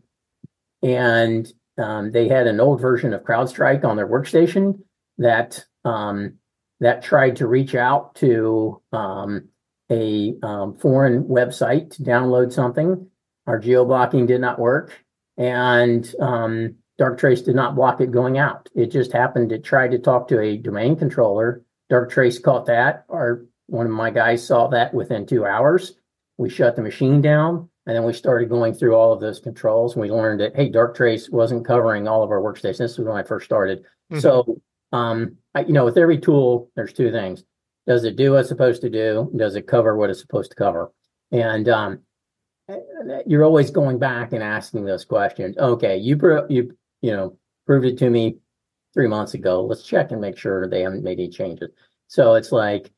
and 0.82 1.52
um, 1.78 2.12
they 2.12 2.28
had 2.28 2.48
an 2.48 2.60
old 2.60 2.82
version 2.82 3.14
of 3.14 3.24
CrowdStrike 3.24 3.84
on 3.84 3.98
their 3.98 4.08
workstation 4.08 4.80
that 5.18 5.64
um, 5.86 6.39
that 6.80 7.04
tried 7.04 7.36
to 7.38 7.48
reach 7.48 7.76
out 7.76 8.16
to 8.16 8.82
um, 8.92 9.50
a 9.92 10.36
um, 10.44 10.78
foreign 10.78 11.24
website 11.26 11.92
to 11.92 12.04
download 12.04 12.54
something. 12.54 13.08
Our 13.48 13.60
geo-blocking 13.60 14.28
did 14.28 14.42
not 14.42 14.60
work, 14.60 15.04
and 15.38 16.14
um, 16.20 16.76
Darktrace 17.00 17.44
did 17.44 17.56
not 17.56 17.76
block 17.76 18.02
it 18.02 18.12
going 18.12 18.38
out. 18.38 18.70
It 18.76 18.92
just 18.92 19.12
happened. 19.12 19.52
It 19.52 19.64
tried 19.64 19.92
to 19.92 20.00
talk 20.00 20.28
to 20.28 20.40
a 20.40 20.58
domain 20.58 20.96
controller. 20.96 21.64
Darktrace 21.92 22.42
caught 22.44 22.66
that. 22.68 23.06
Our 23.10 23.46
one 23.68 23.86
of 23.86 23.92
my 23.92 24.10
guys 24.10 24.46
saw 24.46 24.68
that 24.68 24.94
within 24.94 25.26
two 25.26 25.46
hours. 25.46 25.94
We 26.38 26.50
shut 26.50 26.76
the 26.76 26.82
machine 26.82 27.22
down, 27.22 27.70
and 27.86 27.96
then 27.96 28.04
we 28.04 28.14
started 28.14 28.50
going 28.50 28.74
through 28.74 28.96
all 28.96 29.14
of 29.14 29.20
those 29.20 29.40
controls. 29.40 29.94
And 29.94 30.02
we 30.02 30.12
learned 30.12 30.42
that 30.42 30.56
hey, 30.56 30.70
Darktrace 30.72 31.32
wasn't 31.32 31.66
covering 31.66 32.08
all 32.08 32.24
of 32.24 32.32
our 32.32 32.42
workstations. 32.42 32.78
This 32.78 32.98
was 32.98 33.08
when 33.08 33.18
I 33.18 33.24
first 33.24 33.46
started. 33.46 33.84
Mhm. 34.12 34.22
So, 34.22 34.62
um, 34.92 35.38
I, 35.56 35.62
you 35.62 35.74
know, 35.74 35.86
with 35.86 35.98
every 35.98 36.18
tool, 36.18 36.70
there's 36.76 36.94
two 36.94 37.12
things: 37.12 37.44
does 37.88 38.04
it 38.04 38.16
do 38.16 38.32
what 38.32 38.42
it's 38.42 38.50
supposed 38.50 38.82
to 38.82 38.90
do? 38.90 39.32
Does 39.36 39.56
it 39.56 39.68
cover 39.68 39.96
what 39.96 40.10
it's 40.10 40.22
supposed 40.22 40.52
to 40.52 40.56
cover? 40.56 40.92
And 41.32 41.70
um, 41.70 42.00
you're 43.26 43.44
always 43.44 43.72
going 43.72 44.00
back 44.00 44.34
and 44.34 44.44
asking 44.44 44.86
those 44.86 45.06
questions. 45.06 45.58
Okay, 45.58 45.98
you 45.98 46.18
pro- 46.18 46.48
you 46.50 46.76
you 47.02 47.12
know 47.12 47.38
proved 47.66 47.86
it 47.86 47.98
to 48.00 48.10
me 48.10 48.38
three 48.94 49.08
months 49.08 49.34
ago. 49.34 49.64
Let's 49.64 49.84
check 49.84 50.12
and 50.12 50.22
make 50.22 50.38
sure 50.38 50.68
they 50.68 50.82
haven't 50.82 51.04
made 51.04 51.20
any 51.20 51.30
changes. 51.30 51.70
So 52.08 52.36
it's 52.36 52.52
like 52.52 52.92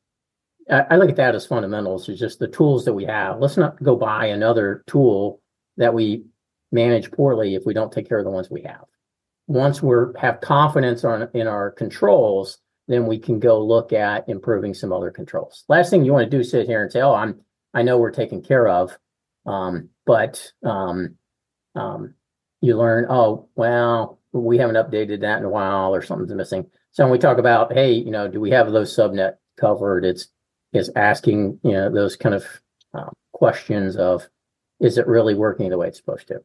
I, 0.70 0.86
I 0.90 0.96
look 0.96 1.10
at 1.10 1.16
that 1.16 1.34
as 1.34 1.46
fundamentals. 1.46 2.08
It's 2.08 2.20
just 2.20 2.38
the 2.38 2.48
tools 2.48 2.84
that 2.84 2.94
we 2.94 3.04
have. 3.04 3.38
Let's 3.38 3.56
not 3.56 3.82
go 3.82 3.96
buy 3.96 4.26
another 4.26 4.84
tool 4.86 5.40
that 5.76 5.94
we 5.94 6.24
manage 6.70 7.10
poorly 7.10 7.54
if 7.54 7.64
we 7.66 7.74
don't 7.74 7.92
take 7.92 8.08
care 8.08 8.18
of 8.18 8.24
the 8.24 8.30
ones 8.30 8.50
we 8.50 8.62
have. 8.62 8.84
Once 9.48 9.82
we're 9.82 10.16
have 10.18 10.40
confidence 10.40 11.04
on 11.04 11.28
in 11.34 11.46
our 11.46 11.70
controls, 11.70 12.58
then 12.88 13.06
we 13.06 13.18
can 13.18 13.38
go 13.38 13.64
look 13.64 13.92
at 13.92 14.28
improving 14.28 14.74
some 14.74 14.92
other 14.92 15.10
controls. 15.10 15.64
Last 15.68 15.90
thing 15.90 16.04
you 16.04 16.12
want 16.12 16.24
to 16.24 16.30
do 16.30 16.40
is 16.40 16.50
sit 16.50 16.66
here 16.66 16.82
and 16.82 16.92
say, 16.92 17.00
"Oh, 17.00 17.14
I'm 17.14 17.40
I 17.74 17.82
know 17.82 17.98
we're 17.98 18.10
taken 18.10 18.42
care 18.42 18.68
of," 18.68 18.96
um, 19.46 19.88
but 20.06 20.52
um, 20.64 21.16
um, 21.74 22.14
you 22.60 22.76
learn, 22.76 23.06
"Oh, 23.08 23.48
well, 23.56 24.20
we 24.32 24.58
haven't 24.58 24.76
updated 24.76 25.20
that 25.20 25.38
in 25.38 25.44
a 25.44 25.50
while, 25.50 25.94
or 25.94 26.02
something's 26.02 26.34
missing." 26.34 26.70
So 26.92 27.04
when 27.04 27.12
we 27.12 27.18
talk 27.18 27.38
about, 27.38 27.72
"Hey, 27.72 27.92
you 27.92 28.10
know, 28.10 28.28
do 28.28 28.40
we 28.40 28.50
have 28.50 28.72
those 28.72 28.94
subnet 28.96 29.36
covered?" 29.56 30.04
It's 30.04 30.28
is 30.72 30.90
asking 30.96 31.60
you 31.62 31.72
know 31.72 31.90
those 31.90 32.16
kind 32.16 32.34
of 32.34 32.46
um, 32.94 33.12
questions 33.32 33.96
of, 33.96 34.28
"Is 34.80 34.98
it 34.98 35.06
really 35.06 35.34
working 35.34 35.70
the 35.70 35.78
way 35.78 35.88
it's 35.88 35.98
supposed 35.98 36.28
to?" 36.28 36.42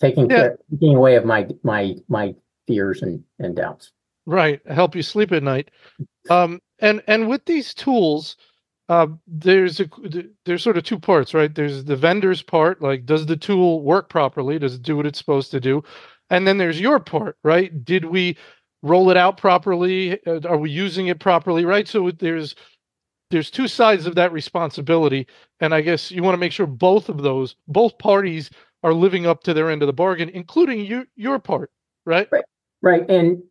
Taking 0.00 0.30
Yeah. 0.30 0.36
care, 0.36 0.58
taking 0.70 0.96
away 0.96 1.16
of 1.16 1.24
my 1.24 1.48
my 1.62 1.96
my 2.08 2.34
fears 2.66 3.02
and 3.02 3.22
and 3.38 3.56
doubts. 3.56 3.92
Right. 4.26 4.60
Help 4.66 4.94
you 4.94 5.02
sleep 5.02 5.32
at 5.32 5.42
night. 5.42 5.70
Um, 6.30 6.60
and 6.80 7.02
and 7.06 7.28
with 7.28 7.44
these 7.46 7.72
tools, 7.72 8.36
uh, 8.88 9.06
there's 9.26 9.80
a 9.80 9.88
there's 10.44 10.62
sort 10.62 10.76
of 10.76 10.84
two 10.84 10.98
parts, 10.98 11.32
right? 11.32 11.54
There's 11.54 11.84
the 11.84 11.96
vendor's 11.96 12.42
part, 12.42 12.82
like 12.82 13.06
does 13.06 13.26
the 13.26 13.36
tool 13.36 13.82
work 13.82 14.08
properly? 14.10 14.58
Does 14.58 14.74
it 14.74 14.82
do 14.82 14.96
what 14.96 15.06
it's 15.06 15.18
supposed 15.18 15.50
to 15.52 15.60
do? 15.60 15.82
And 16.30 16.46
then 16.46 16.58
there's 16.58 16.80
your 16.80 16.98
part, 17.00 17.38
right? 17.44 17.84
Did 17.84 18.04
we 18.06 18.36
roll 18.82 19.10
it 19.10 19.16
out 19.16 19.36
properly? 19.38 20.18
Uh, 20.26 20.40
Are 20.46 20.58
we 20.58 20.70
using 20.70 21.06
it 21.06 21.20
properly? 21.20 21.64
Right. 21.64 21.88
So 21.88 22.10
there's 22.10 22.54
there's 23.30 23.50
two 23.50 23.66
sides 23.68 24.06
of 24.06 24.14
that 24.16 24.32
responsibility, 24.32 25.26
and 25.60 25.74
I 25.74 25.80
guess 25.80 26.10
you 26.10 26.22
want 26.22 26.34
to 26.34 26.38
make 26.40 26.52
sure 26.52 26.66
both 26.66 27.08
of 27.08 27.22
those, 27.22 27.56
both 27.66 27.98
parties, 27.98 28.50
are 28.86 28.94
living 28.94 29.26
up 29.26 29.42
to 29.42 29.52
their 29.52 29.68
end 29.68 29.82
of 29.82 29.88
the 29.88 29.92
bargain, 29.92 30.28
including 30.28 30.78
you 30.78 31.06
your 31.16 31.40
part, 31.40 31.72
right? 32.04 32.28
Right, 32.30 32.44
Right, 32.82 33.10
and 33.10 33.42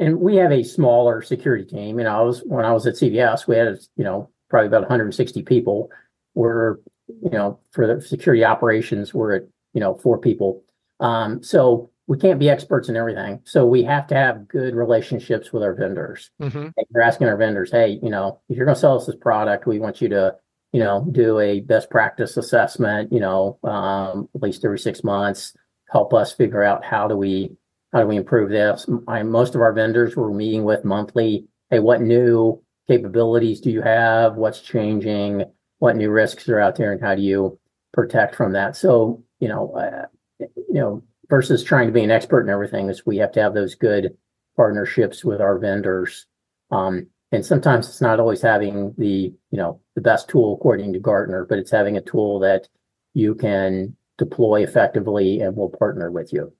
and 0.00 0.18
we 0.18 0.34
have 0.34 0.50
a 0.50 0.64
smaller 0.64 1.22
security 1.22 1.64
team. 1.64 1.98
You 1.98 2.06
know, 2.06 2.18
I 2.18 2.22
was 2.22 2.40
when 2.40 2.64
I 2.64 2.72
was 2.72 2.88
at 2.88 2.94
CVS, 2.94 3.46
we 3.46 3.56
had 3.56 3.78
you 3.96 4.02
know 4.02 4.28
probably 4.48 4.66
about 4.66 4.80
160 4.80 5.42
people. 5.42 5.90
We're 6.34 6.78
you 7.06 7.30
know 7.30 7.60
for 7.70 7.86
the 7.86 8.00
security 8.00 8.44
operations, 8.44 9.14
we're 9.14 9.36
at 9.36 9.42
you 9.74 9.80
know 9.80 9.94
four 9.98 10.18
people. 10.18 10.64
Um, 10.98 11.40
so 11.40 11.90
we 12.08 12.18
can't 12.18 12.40
be 12.40 12.50
experts 12.50 12.88
in 12.88 12.96
everything. 12.96 13.40
So 13.44 13.64
we 13.64 13.84
have 13.84 14.08
to 14.08 14.16
have 14.16 14.48
good 14.48 14.74
relationships 14.74 15.52
with 15.52 15.62
our 15.62 15.74
vendors. 15.74 16.30
Mm-hmm. 16.42 16.70
We're 16.90 17.02
asking 17.02 17.28
our 17.28 17.36
vendors, 17.36 17.70
hey, 17.70 18.00
you 18.02 18.10
know, 18.10 18.40
if 18.48 18.56
you're 18.56 18.66
going 18.66 18.74
to 18.74 18.80
sell 18.80 18.96
us 18.96 19.06
this 19.06 19.14
product, 19.14 19.68
we 19.68 19.78
want 19.78 20.00
you 20.00 20.08
to 20.08 20.34
you 20.72 20.80
know 20.80 21.06
do 21.10 21.38
a 21.38 21.60
best 21.60 21.90
practice 21.90 22.36
assessment. 22.36 23.12
You 23.12 23.20
know, 23.20 23.58
um, 23.64 24.28
at 24.34 24.42
least 24.42 24.64
every 24.64 24.78
six 24.78 25.02
months, 25.04 25.56
help 25.90 26.14
us 26.14 26.32
figure 26.32 26.62
out 26.62 26.84
how 26.84 27.08
do 27.08 27.16
we 27.16 27.56
how 27.92 28.00
do 28.00 28.06
we 28.06 28.16
improve 28.16 28.50
this? 28.50 28.88
I, 29.08 29.22
most 29.22 29.54
of 29.54 29.60
our 29.60 29.72
vendors 29.72 30.16
we're 30.16 30.32
meeting 30.32 30.64
with 30.64 30.84
monthly. 30.84 31.46
Hey, 31.70 31.80
what 31.80 32.00
new 32.00 32.62
capabilities 32.88 33.60
do 33.60 33.70
you 33.70 33.82
have? 33.82 34.36
What's 34.36 34.60
changing? 34.60 35.44
What 35.78 35.96
new 35.96 36.10
risks 36.10 36.48
are 36.48 36.60
out 36.60 36.76
there, 36.76 36.92
and 36.92 37.00
how 37.00 37.14
do 37.14 37.22
you 37.22 37.58
protect 37.92 38.34
from 38.34 38.52
that? 38.52 38.76
So, 38.76 39.22
you 39.40 39.48
know, 39.48 39.72
uh, 39.72 40.06
you 40.38 40.74
know, 40.74 41.02
versus 41.28 41.64
trying 41.64 41.86
to 41.86 41.92
be 41.92 42.04
an 42.04 42.10
expert 42.10 42.42
in 42.42 42.50
everything, 42.50 42.88
is 42.88 43.06
we 43.06 43.16
have 43.18 43.32
to 43.32 43.42
have 43.42 43.54
those 43.54 43.74
good 43.74 44.16
partnerships 44.56 45.24
with 45.24 45.40
our 45.40 45.58
vendors. 45.58 46.26
Um, 46.70 47.06
and 47.32 47.44
sometimes 47.44 47.88
it's 47.88 48.00
not 48.00 48.20
always 48.20 48.42
having 48.42 48.94
the, 48.98 49.32
you 49.50 49.58
know, 49.58 49.80
the 49.94 50.00
best 50.00 50.28
tool 50.28 50.54
according 50.54 50.92
to 50.92 50.98
Gartner, 50.98 51.44
but 51.44 51.58
it's 51.58 51.70
having 51.70 51.96
a 51.96 52.02
tool 52.02 52.40
that 52.40 52.68
you 53.14 53.34
can 53.34 53.96
deploy 54.18 54.62
effectively 54.62 55.40
and 55.40 55.56
will 55.56 55.70
partner 55.70 56.10
with 56.10 56.32
you. 56.32 56.52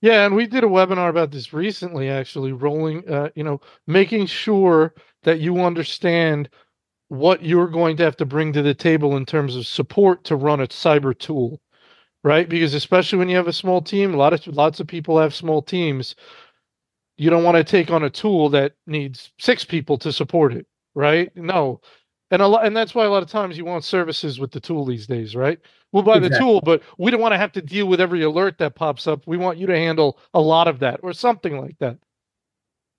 Yeah, 0.00 0.26
and 0.26 0.34
we 0.34 0.46
did 0.46 0.64
a 0.64 0.68
webinar 0.68 1.08
about 1.08 1.30
this 1.30 1.54
recently, 1.54 2.10
actually, 2.10 2.52
rolling, 2.52 3.08
uh, 3.08 3.30
you 3.34 3.42
know, 3.42 3.60
making 3.86 4.26
sure 4.26 4.92
that 5.22 5.40
you 5.40 5.60
understand 5.62 6.50
what 7.08 7.42
you're 7.42 7.68
going 7.68 7.96
to 7.96 8.02
have 8.02 8.16
to 8.16 8.26
bring 8.26 8.52
to 8.52 8.62
the 8.62 8.74
table 8.74 9.16
in 9.16 9.24
terms 9.24 9.56
of 9.56 9.66
support 9.66 10.24
to 10.24 10.36
run 10.36 10.60
a 10.60 10.66
cyber 10.66 11.18
tool, 11.18 11.60
right? 12.22 12.48
Because 12.48 12.74
especially 12.74 13.18
when 13.18 13.28
you 13.28 13.36
have 13.36 13.48
a 13.48 13.52
small 13.52 13.80
team, 13.80 14.12
a 14.12 14.16
lot 14.16 14.32
of 14.32 14.46
lots 14.48 14.80
of 14.80 14.86
people 14.86 15.18
have 15.18 15.34
small 15.34 15.62
teams. 15.62 16.14
You 17.16 17.30
don't 17.30 17.44
want 17.44 17.56
to 17.56 17.64
take 17.64 17.90
on 17.90 18.02
a 18.02 18.10
tool 18.10 18.48
that 18.50 18.72
needs 18.86 19.32
six 19.38 19.64
people 19.64 19.98
to 19.98 20.12
support 20.12 20.52
it, 20.52 20.66
right? 20.94 21.34
No, 21.36 21.80
and 22.30 22.42
a 22.42 22.48
lot, 22.48 22.66
and 22.66 22.76
that's 22.76 22.94
why 22.94 23.04
a 23.04 23.10
lot 23.10 23.22
of 23.22 23.28
times 23.28 23.56
you 23.56 23.64
want 23.64 23.84
services 23.84 24.40
with 24.40 24.50
the 24.50 24.60
tool 24.60 24.84
these 24.84 25.06
days, 25.06 25.36
right? 25.36 25.60
We'll 25.92 26.02
buy 26.02 26.16
exactly. 26.16 26.38
the 26.38 26.44
tool, 26.44 26.60
but 26.60 26.82
we 26.98 27.10
don't 27.10 27.20
want 27.20 27.32
to 27.32 27.38
have 27.38 27.52
to 27.52 27.62
deal 27.62 27.86
with 27.86 28.00
every 28.00 28.22
alert 28.22 28.58
that 28.58 28.74
pops 28.74 29.06
up. 29.06 29.22
We 29.26 29.36
want 29.36 29.58
you 29.58 29.68
to 29.68 29.76
handle 29.76 30.18
a 30.32 30.40
lot 30.40 30.66
of 30.66 30.80
that 30.80 31.00
or 31.02 31.12
something 31.12 31.60
like 31.60 31.78
that. 31.78 31.98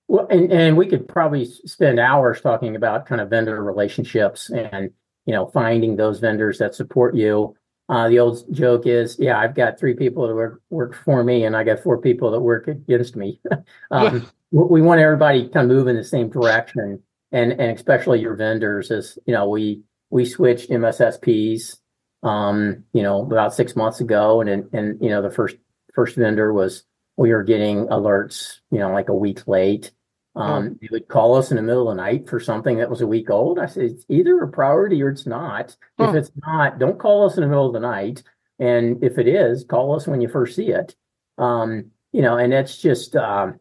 Well, 0.07 0.27
and, 0.29 0.51
and 0.53 0.77
we 0.77 0.87
could 0.87 1.07
probably 1.07 1.45
spend 1.45 1.99
hours 1.99 2.39
talking 2.39 2.75
about 2.75 3.07
kind 3.07 3.19
of 3.19 3.29
vendor 3.29 3.61
relationships 3.63 4.49
and 4.51 4.91
you 5.25 5.33
know 5.33 5.47
finding 5.47 5.95
those 5.95 6.19
vendors 6.19 6.59
that 6.59 6.75
support 6.75 7.15
you. 7.15 7.55
Uh, 7.87 8.09
the 8.09 8.19
old 8.19 8.43
joke 8.51 8.87
is, 8.87 9.15
yeah, 9.19 9.39
I've 9.39 9.53
got 9.53 9.79
three 9.79 9.93
people 9.93 10.27
that 10.27 10.33
work 10.33 10.61
work 10.69 10.95
for 10.95 11.23
me, 11.23 11.45
and 11.45 11.55
I 11.55 11.63
got 11.63 11.81
four 11.81 11.99
people 11.99 12.31
that 12.31 12.39
work 12.39 12.67
against 12.67 13.15
me. 13.15 13.39
um, 13.91 14.27
we 14.51 14.81
want 14.81 15.01
everybody 15.01 15.47
kind 15.49 15.69
of 15.69 15.77
move 15.77 15.87
in 15.87 15.95
the 15.95 16.03
same 16.03 16.29
direction, 16.29 17.01
and 17.31 17.51
and 17.51 17.71
especially 17.71 18.21
your 18.21 18.35
vendors. 18.35 18.89
As 18.89 19.19
you 19.27 19.33
know, 19.33 19.49
we 19.49 19.81
we 20.09 20.25
switched 20.25 20.71
MSSPs, 20.71 21.77
um, 22.23 22.83
you 22.93 23.03
know, 23.03 23.21
about 23.21 23.53
six 23.53 23.75
months 23.75 23.99
ago, 23.99 24.41
and 24.41 24.49
and 24.73 25.01
you 25.01 25.09
know 25.09 25.21
the 25.21 25.31
first 25.31 25.57
first 25.93 26.15
vendor 26.15 26.53
was 26.53 26.85
we 27.17 27.31
were 27.31 27.43
getting 27.43 27.85
alerts, 27.87 28.59
you 28.71 28.79
know, 28.79 28.91
like 28.91 29.09
a 29.09 29.15
week 29.15 29.47
late. 29.47 29.91
Um. 30.35 30.77
They 30.81 30.89
would 30.91 31.07
call 31.07 31.35
us 31.35 31.51
in 31.51 31.57
the 31.57 31.63
middle 31.63 31.89
of 31.89 31.95
the 31.95 32.03
night 32.03 32.27
for 32.27 32.39
something 32.39 32.77
that 32.77 32.89
was 32.89 33.01
a 33.01 33.07
week 33.07 33.29
old. 33.29 33.57
I 33.57 33.67
said, 33.67 33.83
it's 33.83 34.05
either 34.09 34.41
a 34.41 34.49
priority 34.49 35.01
or 35.01 35.09
it's 35.09 35.25
not. 35.25 35.75
If 35.97 36.13
it's 36.13 36.31
not, 36.45 36.77
don't 36.77 36.99
call 36.99 37.25
us 37.25 37.35
in 37.37 37.41
the 37.41 37.47
middle 37.47 37.67
of 37.67 37.73
the 37.73 37.79
night. 37.79 38.21
And 38.59 39.01
if 39.03 39.17
it 39.17 39.27
is, 39.27 39.63
call 39.63 39.95
us 39.95 40.07
when 40.07 40.21
you 40.21 40.27
first 40.27 40.55
see 40.55 40.69
it. 40.69 40.95
Um, 41.37 41.91
you 42.11 42.21
know, 42.21 42.37
and 42.37 42.51
that's 42.51 42.77
just, 42.77 43.15
um, 43.15 43.59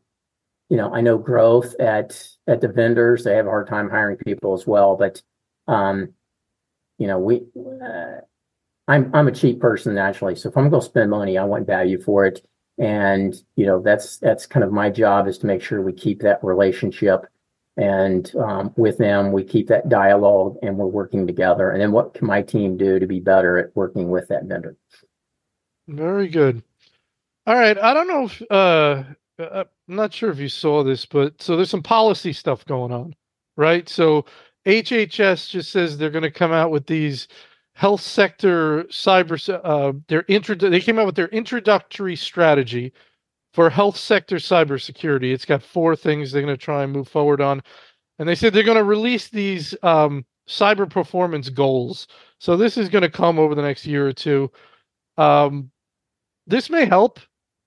you 0.69 0.77
know, 0.77 0.93
I 0.93 1.01
know 1.01 1.19
growth 1.19 1.75
at 1.79 2.27
at 2.47 2.61
the 2.61 2.69
vendors. 2.69 3.23
They 3.23 3.37
have 3.37 3.47
a 3.47 3.51
hard 3.51 3.69
time 3.69 3.89
hiring 3.89 4.17
people 4.17 4.55
as 4.55 4.67
well. 4.67 4.97
But, 4.97 5.23
um, 5.69 6.15
you 6.99 7.07
know, 7.07 7.19
we, 7.19 7.43
uh, 7.57 8.21
I'm 8.87 9.11
I'm 9.15 9.29
a 9.29 9.33
cheap 9.33 9.61
person 9.61 9.95
naturally. 9.95 10.37
So 10.37 10.49
if 10.49 10.57
I'm 10.57 10.71
going 10.71 10.81
to 10.81 10.87
spend 10.87 11.11
money, 11.11 11.39
I 11.39 11.45
want 11.45 11.67
value 11.67 12.01
for 12.01 12.27
it 12.27 12.47
and 12.79 13.35
you 13.57 13.67
know 13.67 13.81
that's 13.81 14.19
that's 14.19 14.47
kind 14.47 14.65
of 14.65 14.73
my 14.73 14.91
job 14.91 15.29
is 15.29 15.39
to 15.39 15.47
make 15.47 15.63
sure 15.63 15.83
we 15.83 15.93
keep 15.93 16.21
that 16.23 16.43
relationship. 16.43 17.27
And 17.77 18.33
um, 18.37 18.73
with 18.77 18.99
them 18.99 19.33
we 19.33 19.43
keep 19.43 19.67
that 19.69 19.89
dialogue 19.89 20.57
and 20.63 20.77
we're 20.77 20.87
working 20.87 21.27
together. 21.27 21.71
And 21.71 21.81
then 21.81 21.91
what 21.91 22.15
can 22.15 22.27
my 22.27 22.41
team 22.41 22.77
do 22.77 23.01
to 23.01 23.07
be 23.07 23.19
better 23.19 23.59
at 23.59 23.75
working 23.75 24.11
with 24.11 24.29
that 24.29 24.45
vendor? 24.45 24.77
Very 25.89 26.29
good. 26.29 26.63
All 27.47 27.57
right. 27.57 27.77
I 27.77 27.93
don't 27.93 28.09
know 28.09 28.25
if 28.25 28.43
uh, 28.51 29.03
uh 29.43 29.65
i'm 29.89 29.97
not 29.97 30.15
sure 30.15 30.31
if 30.31 30.39
you 30.39 30.49
saw 30.49 30.85
this 30.85 31.05
but 31.05 31.43
so 31.43 31.57
there's 31.57 31.69
some 31.69 31.83
policy 31.83 32.33
stuff 32.33 32.65
going 32.65 32.93
on 32.93 33.15
right? 33.57 33.89
So 33.89 34.25
hhs 34.67 35.51
just 35.51 35.71
says 35.71 35.99
they're 35.99 36.11
going 36.11 36.23
to 36.23 36.31
come 36.31 36.53
out 36.53 36.71
with 36.71 36.87
these 36.87 37.29
health 37.75 38.01
sector 38.01 38.85
cyber 38.85 39.61
uh, 39.65 39.93
their 40.09 40.25
intro 40.29 40.55
they 40.55 40.81
came 40.81 40.99
out 40.99 41.07
with 41.07 41.17
their 41.17 41.29
introductory 41.29 42.17
strategy 42.17 42.93
for 43.53 43.71
health 43.71 43.97
sector 43.97 44.37
cybersecurity. 44.37 45.33
It's 45.33 45.45
got 45.45 45.63
four 45.63 45.95
things 45.95 46.33
they're 46.33 46.43
going 46.43 46.55
to 46.55 46.63
try 46.63 46.83
and 46.83 46.93
move 46.93 47.09
forward 47.09 47.41
on, 47.41 47.63
and 48.19 48.29
they 48.29 48.35
said 48.35 48.53
they're 48.53 48.63
going 48.63 48.79
to 48.79 48.85
release 48.85 49.29
these 49.29 49.75
um, 49.83 50.25
cyber 50.49 50.89
performance 50.89 51.49
goals. 51.49 52.07
So 52.39 52.57
this 52.57 52.77
is 52.77 52.89
going 52.89 53.03
to 53.03 53.11
come 53.11 53.39
over 53.39 53.55
the 53.55 53.63
next 53.63 53.87
year 53.87 54.07
or 54.07 54.13
two. 54.13 54.51
Um, 55.17 55.71
this 56.47 56.69
may 56.69 56.85
help 56.85 57.21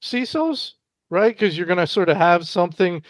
CISOs, 0.03 0.73
right? 1.09 1.33
Because 1.33 1.57
you're 1.57 1.67
going 1.67 1.79
to 1.79 1.87
sort 1.87 2.09
of 2.09 2.17
have 2.17 2.47
something 2.47 3.01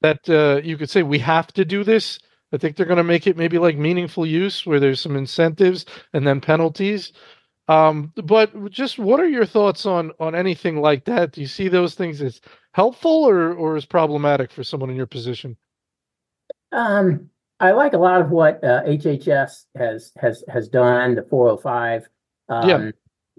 that 0.00 0.28
uh, 0.28 0.60
you 0.62 0.76
could 0.76 0.90
say 0.90 1.02
we 1.02 1.18
have 1.20 1.52
to 1.52 1.64
do 1.64 1.84
this 1.84 2.18
I 2.54 2.56
think 2.56 2.76
they're 2.76 2.86
going 2.86 2.98
to 2.98 3.04
make 3.04 3.26
it 3.26 3.36
maybe 3.36 3.58
like 3.58 3.76
meaningful 3.76 4.24
use 4.24 4.64
where 4.64 4.78
there's 4.78 5.00
some 5.00 5.16
incentives 5.16 5.84
and 6.12 6.24
then 6.24 6.40
penalties. 6.40 7.12
Um, 7.66 8.12
but 8.14 8.70
just 8.70 8.98
what 8.98 9.18
are 9.20 9.28
your 9.28 9.46
thoughts 9.46 9.86
on 9.86 10.12
on 10.20 10.34
anything 10.34 10.80
like 10.80 11.04
that? 11.06 11.32
Do 11.32 11.40
you 11.40 11.46
see 11.46 11.68
those 11.68 11.94
things 11.94 12.22
as 12.22 12.40
helpful 12.72 13.28
or 13.28 13.54
or 13.54 13.76
as 13.76 13.84
problematic 13.84 14.52
for 14.52 14.62
someone 14.62 14.90
in 14.90 14.96
your 14.96 15.06
position? 15.06 15.56
Um, 16.70 17.30
I 17.58 17.72
like 17.72 17.94
a 17.94 17.98
lot 17.98 18.20
of 18.20 18.30
what 18.30 18.62
uh, 18.62 18.82
HHS 18.84 19.64
has 19.76 20.12
has 20.18 20.44
has 20.48 20.68
done. 20.68 21.14
The 21.14 21.22
405. 21.22 22.08
Um, 22.50 22.68
yeah. 22.68 22.90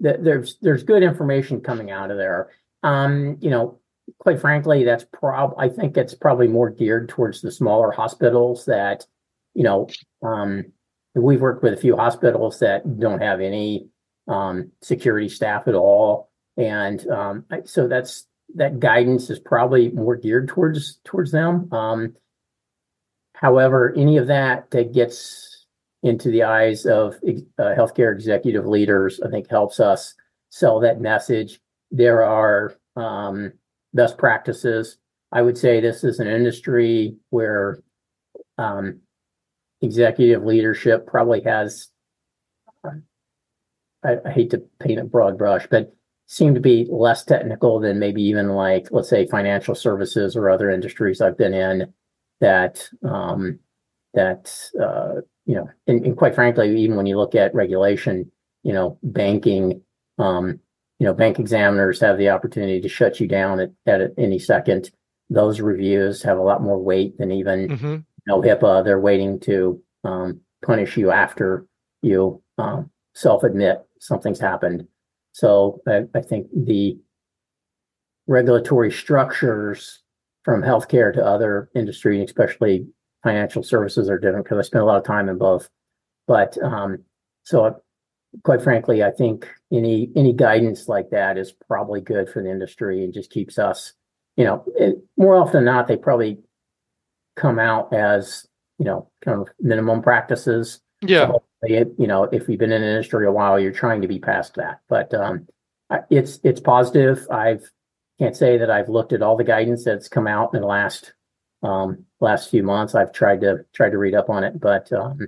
Th- 0.02 0.20
there's 0.20 0.58
there's 0.60 0.82
good 0.82 1.02
information 1.02 1.60
coming 1.60 1.90
out 1.90 2.10
of 2.10 2.18
there. 2.18 2.50
Um, 2.82 3.38
you 3.40 3.50
know, 3.50 3.78
quite 4.18 4.40
frankly, 4.40 4.84
that's 4.84 5.04
prob 5.04 5.54
I 5.58 5.68
think 5.68 5.96
it's 5.96 6.14
probably 6.14 6.48
more 6.48 6.70
geared 6.70 7.08
towards 7.08 7.40
the 7.40 7.50
smaller 7.50 7.90
hospitals 7.90 8.64
that, 8.66 9.06
you 9.54 9.64
know, 9.64 9.88
um, 10.22 10.64
we've 11.14 11.40
worked 11.40 11.62
with 11.62 11.72
a 11.72 11.78
few 11.78 11.96
hospitals 11.96 12.58
that 12.60 12.98
don't 12.98 13.22
have 13.22 13.40
any 13.40 13.88
um, 14.28 14.70
security 14.82 15.28
staff 15.28 15.68
at 15.68 15.74
all, 15.74 16.30
and 16.56 17.06
um, 17.08 17.44
so 17.64 17.88
that's 17.88 18.26
that 18.54 18.80
guidance 18.80 19.30
is 19.30 19.38
probably 19.38 19.90
more 19.90 20.16
geared 20.16 20.48
towards 20.48 20.98
towards 21.04 21.32
them. 21.32 21.72
Um, 21.72 22.16
however, 23.34 23.94
any 23.96 24.16
of 24.16 24.26
that 24.28 24.70
that 24.70 24.92
gets 24.92 25.66
into 26.02 26.30
the 26.30 26.44
eyes 26.44 26.86
of 26.86 27.16
uh, 27.58 27.74
healthcare 27.76 28.12
executive 28.12 28.66
leaders, 28.66 29.20
I 29.20 29.28
think 29.28 29.50
helps 29.50 29.80
us 29.80 30.14
sell 30.50 30.80
that 30.80 31.00
message. 31.00 31.60
There 31.90 32.24
are 32.24 32.76
um, 32.94 33.52
best 33.96 34.18
practices. 34.18 34.98
I 35.32 35.42
would 35.42 35.58
say 35.58 35.80
this 35.80 36.04
is 36.04 36.20
an 36.20 36.28
industry 36.28 37.16
where 37.30 37.82
um, 38.58 39.00
executive 39.82 40.44
leadership 40.44 41.06
probably 41.06 41.42
has, 41.42 41.88
I, 44.04 44.16
I 44.24 44.30
hate 44.30 44.50
to 44.50 44.62
paint 44.78 45.00
a 45.00 45.04
broad 45.04 45.36
brush, 45.36 45.66
but 45.70 45.92
seem 46.28 46.54
to 46.54 46.60
be 46.60 46.86
less 46.90 47.24
technical 47.24 47.80
than 47.80 47.98
maybe 47.98 48.22
even 48.22 48.50
like, 48.50 48.88
let's 48.90 49.08
say, 49.08 49.26
financial 49.26 49.74
services 49.74 50.36
or 50.36 50.50
other 50.50 50.70
industries 50.70 51.20
I've 51.20 51.38
been 51.38 51.54
in 51.54 51.92
that, 52.40 52.88
um, 53.02 53.58
that, 54.14 54.52
uh, 54.80 55.20
you 55.44 55.54
know, 55.54 55.68
and, 55.86 56.04
and 56.04 56.16
quite 56.16 56.34
frankly, 56.34 56.76
even 56.78 56.96
when 56.96 57.06
you 57.06 57.16
look 57.16 57.34
at 57.34 57.54
regulation, 57.54 58.30
you 58.62 58.72
know, 58.72 58.98
banking, 59.02 59.82
um, 60.18 60.60
you 60.98 61.06
know, 61.06 61.12
bank 61.12 61.38
examiners 61.38 62.00
have 62.00 62.18
the 62.18 62.30
opportunity 62.30 62.80
to 62.80 62.88
shut 62.88 63.20
you 63.20 63.28
down 63.28 63.60
at, 63.60 63.70
at 63.86 64.12
any 64.16 64.38
second. 64.38 64.90
Those 65.28 65.60
reviews 65.60 66.22
have 66.22 66.38
a 66.38 66.42
lot 66.42 66.62
more 66.62 66.78
weight 66.78 67.18
than 67.18 67.32
even 67.32 67.68
mm-hmm. 67.68 67.86
you 67.86 68.04
know 68.26 68.40
HIPAA. 68.40 68.84
They're 68.84 69.00
waiting 69.00 69.40
to 69.40 69.82
um, 70.04 70.40
punish 70.64 70.96
you 70.96 71.10
after 71.10 71.66
you 72.02 72.42
um, 72.58 72.90
self-admit 73.14 73.84
something's 74.00 74.40
happened. 74.40 74.86
So 75.32 75.80
I, 75.86 76.04
I 76.14 76.22
think 76.22 76.46
the 76.54 76.98
regulatory 78.26 78.90
structures 78.90 80.02
from 80.44 80.62
healthcare 80.62 81.12
to 81.12 81.24
other 81.24 81.68
industry, 81.74 82.22
especially 82.22 82.86
financial 83.22 83.62
services, 83.62 84.08
are 84.08 84.18
different 84.18 84.44
because 84.44 84.58
I 84.58 84.62
spent 84.62 84.82
a 84.82 84.86
lot 84.86 84.96
of 84.98 85.04
time 85.04 85.28
in 85.28 85.38
both. 85.38 85.68
But 86.26 86.56
um, 86.62 87.02
so 87.42 87.82
quite 88.42 88.62
frankly, 88.62 89.02
I 89.02 89.10
think 89.10 89.48
any 89.72 90.10
any 90.16 90.32
guidance 90.32 90.88
like 90.88 91.10
that 91.10 91.38
is 91.38 91.52
probably 91.52 92.00
good 92.00 92.28
for 92.28 92.42
the 92.42 92.50
industry 92.50 93.04
and 93.04 93.12
just 93.12 93.30
keeps 93.30 93.58
us, 93.58 93.92
you 94.36 94.44
know, 94.44 94.64
it, 94.76 94.96
more 95.16 95.36
often 95.36 95.64
than 95.64 95.64
not, 95.64 95.86
they 95.86 95.96
probably 95.96 96.38
come 97.36 97.58
out 97.58 97.92
as 97.92 98.46
you 98.78 98.84
know 98.84 99.08
kind 99.24 99.40
of 99.40 99.48
minimum 99.60 100.02
practices. 100.02 100.80
Yeah. 101.02 101.28
So 101.28 101.42
it, 101.62 101.88
you 101.98 102.06
know, 102.06 102.24
if 102.24 102.48
you've 102.48 102.58
been 102.58 102.72
in 102.72 102.82
an 102.82 102.88
industry 102.88 103.26
a 103.26 103.32
while, 103.32 103.58
you're 103.58 103.72
trying 103.72 104.02
to 104.02 104.08
be 104.08 104.18
past 104.18 104.54
that. 104.54 104.80
But 104.88 105.12
um, 105.14 105.46
it's 106.10 106.40
it's 106.42 106.60
positive. 106.60 107.26
I've 107.30 107.70
can't 108.18 108.36
say 108.36 108.56
that 108.58 108.70
I've 108.70 108.88
looked 108.88 109.12
at 109.12 109.22
all 109.22 109.36
the 109.36 109.44
guidance 109.44 109.84
that's 109.84 110.08
come 110.08 110.26
out 110.26 110.54
in 110.54 110.60
the 110.60 110.66
last 110.66 111.12
um, 111.62 112.04
last 112.20 112.50
few 112.50 112.62
months. 112.62 112.94
I've 112.94 113.12
tried 113.12 113.40
to 113.42 113.64
tried 113.72 113.90
to 113.90 113.98
read 113.98 114.14
up 114.14 114.30
on 114.30 114.44
it, 114.44 114.58
but 114.60 114.92
um, 114.92 115.18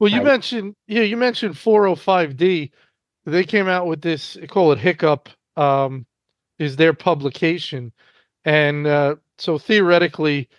well, 0.00 0.10
you 0.10 0.22
mentioned 0.22 0.74
yeah, 0.88 1.02
you 1.02 1.16
mentioned 1.16 1.54
405D. 1.56 2.72
They 3.26 3.44
came 3.44 3.68
out 3.68 3.86
with 3.86 4.02
this, 4.02 4.38
call 4.48 4.72
it 4.72 4.78
Hiccup, 4.80 5.30
um, 5.56 6.06
is 6.58 6.76
their 6.76 6.94
publication. 6.94 7.92
and 8.46 8.88
uh, 8.88 9.16
so 9.38 9.58
theoretically, 9.58 10.50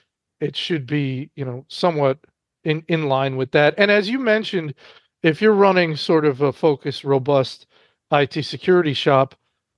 it 0.42 0.58
should 0.58 0.88
be 0.88 1.32
you 1.38 1.46
know 1.46 1.66
somewhat 1.70 2.20
in 2.66 2.84
in 2.90 3.10
line 3.10 3.38
with 3.38 3.52
that. 3.54 3.76
And 3.80 3.92
as 3.92 4.10
you 4.10 4.20
mentioned, 4.20 4.76
if 5.24 5.42
you're 5.42 5.54
running 5.54 5.98
sort 5.98 6.26
of 6.26 6.42
a 6.42 6.54
focused, 6.54 7.06
robust 7.06 7.68
IT 8.14 8.44
security 8.46 8.94
shop, 8.96 9.36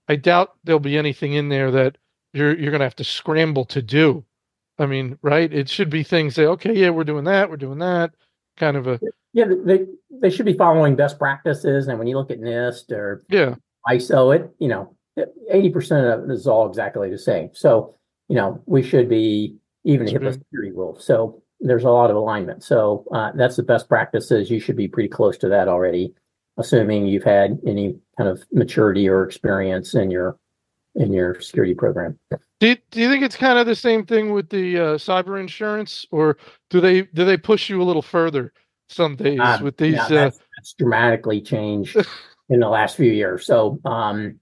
I 0.10 0.18
doubt 0.18 0.56
there'll 0.66 0.82
be 0.82 0.98
anything 1.00 1.34
in 1.36 1.50
there 1.50 1.72
that 1.72 1.98
you're 2.34 2.58
you're 2.58 2.72
going 2.72 2.82
to 2.82 2.88
have 2.88 2.98
to 2.98 3.06
scramble 3.06 3.66
to 3.68 3.84
do. 3.84 4.26
I 4.80 4.88
mean, 4.88 5.20
right? 5.24 5.54
It 5.54 5.70
should 5.70 5.92
be 5.92 6.04
things 6.04 6.36
that 6.38 6.48
okay, 6.50 6.74
yeah, 6.76 6.92
we're 6.92 7.06
doing 7.06 7.26
that, 7.26 7.50
we're 7.52 7.58
doing 7.58 7.80
that, 7.80 8.14
kind 8.58 8.78
of 8.78 8.88
a 8.88 9.02
yeah. 9.38 9.46
They 9.66 9.86
they 10.10 10.32
should 10.32 10.48
be 10.48 10.54
following 10.54 10.96
best 10.96 11.20
practices, 11.20 11.88
and 11.88 12.00
when 12.00 12.08
you 12.08 12.18
look 12.18 12.32
at 12.32 12.40
NIST 12.40 12.92
or 12.92 13.24
yeah 13.30 13.54
ISO, 13.88 14.36
it 14.36 14.50
you 14.58 14.68
know 14.68 14.96
eighty 15.52 15.70
percent 15.70 16.08
of 16.08 16.30
it 16.30 16.34
is 16.34 16.48
all 16.48 16.68
exactly 16.68 17.12
the 17.12 17.20
same. 17.20 17.52
So 17.54 17.94
you 18.30 18.36
know 18.36 18.62
we 18.66 18.82
should 18.82 19.08
be 19.08 19.56
even 19.84 20.08
HIPAA 20.08 20.34
security 20.34 20.72
rules. 20.72 21.06
So 21.06 21.42
there's 21.60 21.84
a 21.84 21.90
lot 21.90 22.10
of 22.10 22.16
alignment. 22.16 22.64
So 22.64 23.06
uh, 23.14 23.32
that's 23.36 23.56
the 23.56 23.64
best 23.64 23.88
practices. 23.88 24.50
You 24.50 24.60
should 24.60 24.76
be 24.76 24.88
pretty 24.88 25.10
close 25.10 25.38
to 25.38 25.50
that 25.50 25.68
already, 25.68 26.14
assuming 26.58 27.06
you've 27.06 27.24
had 27.24 27.60
any 27.66 27.96
kind 28.18 28.30
of 28.30 28.44
maturity 28.52 29.08
or 29.08 29.24
experience 29.24 29.94
in 29.94 30.10
your 30.10 30.40
in 30.96 31.14
your 31.14 31.40
security 31.42 31.76
program. 31.76 32.18
Do 32.60 32.70
you, 32.70 32.78
do 32.90 33.02
you 33.02 33.08
think 33.08 33.24
it's 33.24 33.36
kind 33.36 33.60
of 33.60 33.68
the 33.68 33.76
same 33.76 34.04
thing 34.04 34.34
with 34.34 34.50
the 34.50 34.80
uh, 34.80 34.82
cyber 34.96 35.40
insurance, 35.40 36.08
or 36.10 36.38
do 36.72 36.82
they 36.82 37.04
do 37.04 37.24
they 37.24 37.38
push 37.38 37.70
you 37.70 37.80
a 37.80 37.86
little 37.86 38.02
further 38.02 38.52
some 38.90 39.16
days 39.16 39.40
uh, 39.40 39.60
with 39.62 39.78
these? 39.78 39.96
Yeah, 39.96 40.08
that's, 40.08 40.38
uh... 40.38 40.44
that's 40.58 40.74
dramatically 40.74 41.42
changed 41.42 41.98
in 42.50 42.60
the 42.60 42.70
last 42.70 42.96
few 42.96 43.12
years. 43.12 43.46
So 43.46 43.80
um, 43.86 44.40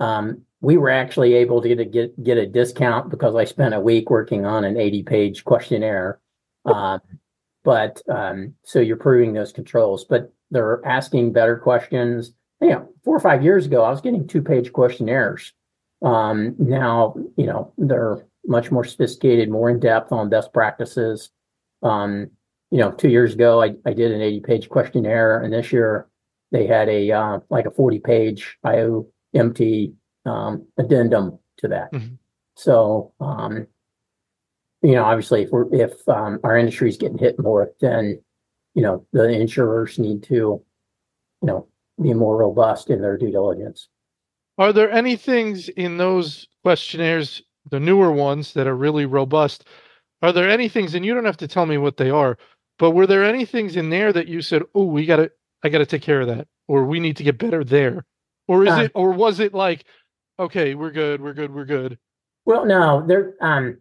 um, 0.00 0.42
we 0.60 0.76
were 0.76 0.90
actually 0.90 1.34
able 1.34 1.60
to 1.62 1.68
get 1.68 1.80
a, 1.80 1.84
get 1.84 2.22
get 2.22 2.38
a 2.38 2.46
discount 2.46 3.10
because 3.10 3.34
I 3.34 3.44
spent 3.44 3.74
a 3.74 3.80
week 3.80 4.10
working 4.10 4.46
on 4.46 4.64
an 4.64 4.76
80 4.76 5.02
page 5.02 5.44
questionnaire. 5.44 6.20
Uh, 6.64 6.98
but 7.64 8.00
um, 8.08 8.54
so 8.62 8.80
you're 8.80 8.96
proving 8.96 9.32
those 9.32 9.52
controls, 9.52 10.04
but 10.04 10.32
they're 10.50 10.84
asking 10.84 11.32
better 11.32 11.58
questions. 11.58 12.32
You 12.60 12.70
know, 12.70 12.88
four 13.04 13.16
or 13.16 13.20
five 13.20 13.42
years 13.42 13.66
ago, 13.66 13.82
I 13.82 13.90
was 13.90 14.00
getting 14.00 14.26
two 14.26 14.42
page 14.42 14.72
questionnaires. 14.72 15.52
Um, 16.02 16.54
now, 16.58 17.14
you 17.36 17.46
know, 17.46 17.72
they're 17.76 18.26
much 18.46 18.70
more 18.70 18.84
sophisticated, 18.84 19.50
more 19.50 19.70
in 19.70 19.80
depth 19.80 20.12
on 20.12 20.28
best 20.28 20.52
practices. 20.52 21.30
Um, 21.82 22.30
you 22.74 22.80
know, 22.80 22.90
two 22.90 23.08
years 23.08 23.34
ago, 23.34 23.62
I, 23.62 23.76
I 23.86 23.92
did 23.92 24.10
an 24.10 24.20
80 24.20 24.40
page 24.40 24.68
questionnaire, 24.68 25.40
and 25.40 25.52
this 25.52 25.70
year 25.70 26.08
they 26.50 26.66
had 26.66 26.88
a 26.88 27.12
uh, 27.12 27.38
like 27.48 27.66
a 27.66 27.70
40 27.70 28.00
page 28.00 28.58
IOMT 28.66 29.92
um, 30.26 30.66
addendum 30.76 31.38
to 31.58 31.68
that. 31.68 31.92
Mm-hmm. 31.92 32.14
So, 32.56 33.12
um, 33.20 33.68
you 34.82 34.96
know, 34.96 35.04
obviously, 35.04 35.44
if 35.44 35.50
we're 35.52 35.72
if 35.72 35.92
um, 36.08 36.40
our 36.42 36.58
industry 36.58 36.88
is 36.88 36.96
getting 36.96 37.16
hit 37.16 37.38
more, 37.38 37.70
then 37.80 38.20
you 38.74 38.82
know 38.82 39.06
the 39.12 39.28
insurers 39.28 39.96
need 40.00 40.24
to, 40.24 40.34
you 40.34 40.64
know, 41.42 41.68
be 42.02 42.12
more 42.12 42.36
robust 42.36 42.90
in 42.90 43.00
their 43.00 43.16
due 43.16 43.30
diligence. 43.30 43.86
Are 44.58 44.72
there 44.72 44.90
any 44.90 45.14
things 45.14 45.68
in 45.68 45.96
those 45.96 46.48
questionnaires, 46.64 47.40
the 47.70 47.78
newer 47.78 48.10
ones 48.10 48.52
that 48.54 48.66
are 48.66 48.76
really 48.76 49.06
robust? 49.06 49.64
Are 50.22 50.32
there 50.32 50.50
any 50.50 50.68
things, 50.68 50.96
and 50.96 51.06
you 51.06 51.14
don't 51.14 51.24
have 51.24 51.36
to 51.36 51.46
tell 51.46 51.66
me 51.66 51.78
what 51.78 51.98
they 51.98 52.10
are, 52.10 52.36
but 52.78 52.90
were 52.92 53.06
there 53.06 53.24
any 53.24 53.44
things 53.44 53.76
in 53.76 53.90
there 53.90 54.12
that 54.12 54.28
you 54.28 54.42
said, 54.42 54.62
"Oh, 54.74 54.84
we 54.84 55.06
got 55.06 55.16
to, 55.16 55.30
I 55.62 55.68
got 55.68 55.78
to 55.78 55.86
take 55.86 56.02
care 56.02 56.20
of 56.20 56.28
that," 56.28 56.48
or 56.68 56.84
"We 56.84 57.00
need 57.00 57.16
to 57.18 57.22
get 57.22 57.38
better 57.38 57.64
there," 57.64 58.04
or 58.48 58.64
is 58.64 58.72
uh, 58.72 58.82
it, 58.82 58.92
or 58.94 59.12
was 59.12 59.40
it 59.40 59.54
like, 59.54 59.84
"Okay, 60.38 60.74
we're 60.74 60.90
good, 60.90 61.20
we're 61.20 61.34
good, 61.34 61.54
we're 61.54 61.64
good"? 61.64 61.98
Well, 62.44 62.66
no, 62.66 63.04
there. 63.06 63.34
Um, 63.40 63.78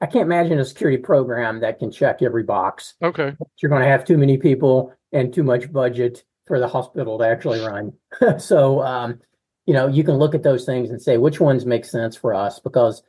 I 0.00 0.06
can't 0.06 0.26
imagine 0.26 0.60
a 0.60 0.64
security 0.64 0.98
program 1.02 1.60
that 1.60 1.80
can 1.80 1.90
check 1.90 2.22
every 2.22 2.44
box. 2.44 2.94
Okay, 3.02 3.34
you're 3.60 3.70
going 3.70 3.82
to 3.82 3.88
have 3.88 4.04
too 4.04 4.18
many 4.18 4.36
people 4.36 4.94
and 5.12 5.32
too 5.32 5.42
much 5.42 5.72
budget 5.72 6.24
for 6.46 6.58
the 6.58 6.68
hospital 6.68 7.18
to 7.18 7.26
actually 7.26 7.60
run. 7.60 7.92
so, 8.38 8.82
um, 8.82 9.20
you 9.66 9.74
know, 9.74 9.86
you 9.86 10.04
can 10.04 10.16
look 10.16 10.34
at 10.34 10.42
those 10.42 10.64
things 10.64 10.90
and 10.90 11.00
say 11.00 11.18
which 11.18 11.40
ones 11.40 11.66
make 11.66 11.84
sense 11.84 12.16
for 12.16 12.34
us 12.34 12.58
because 12.58 13.02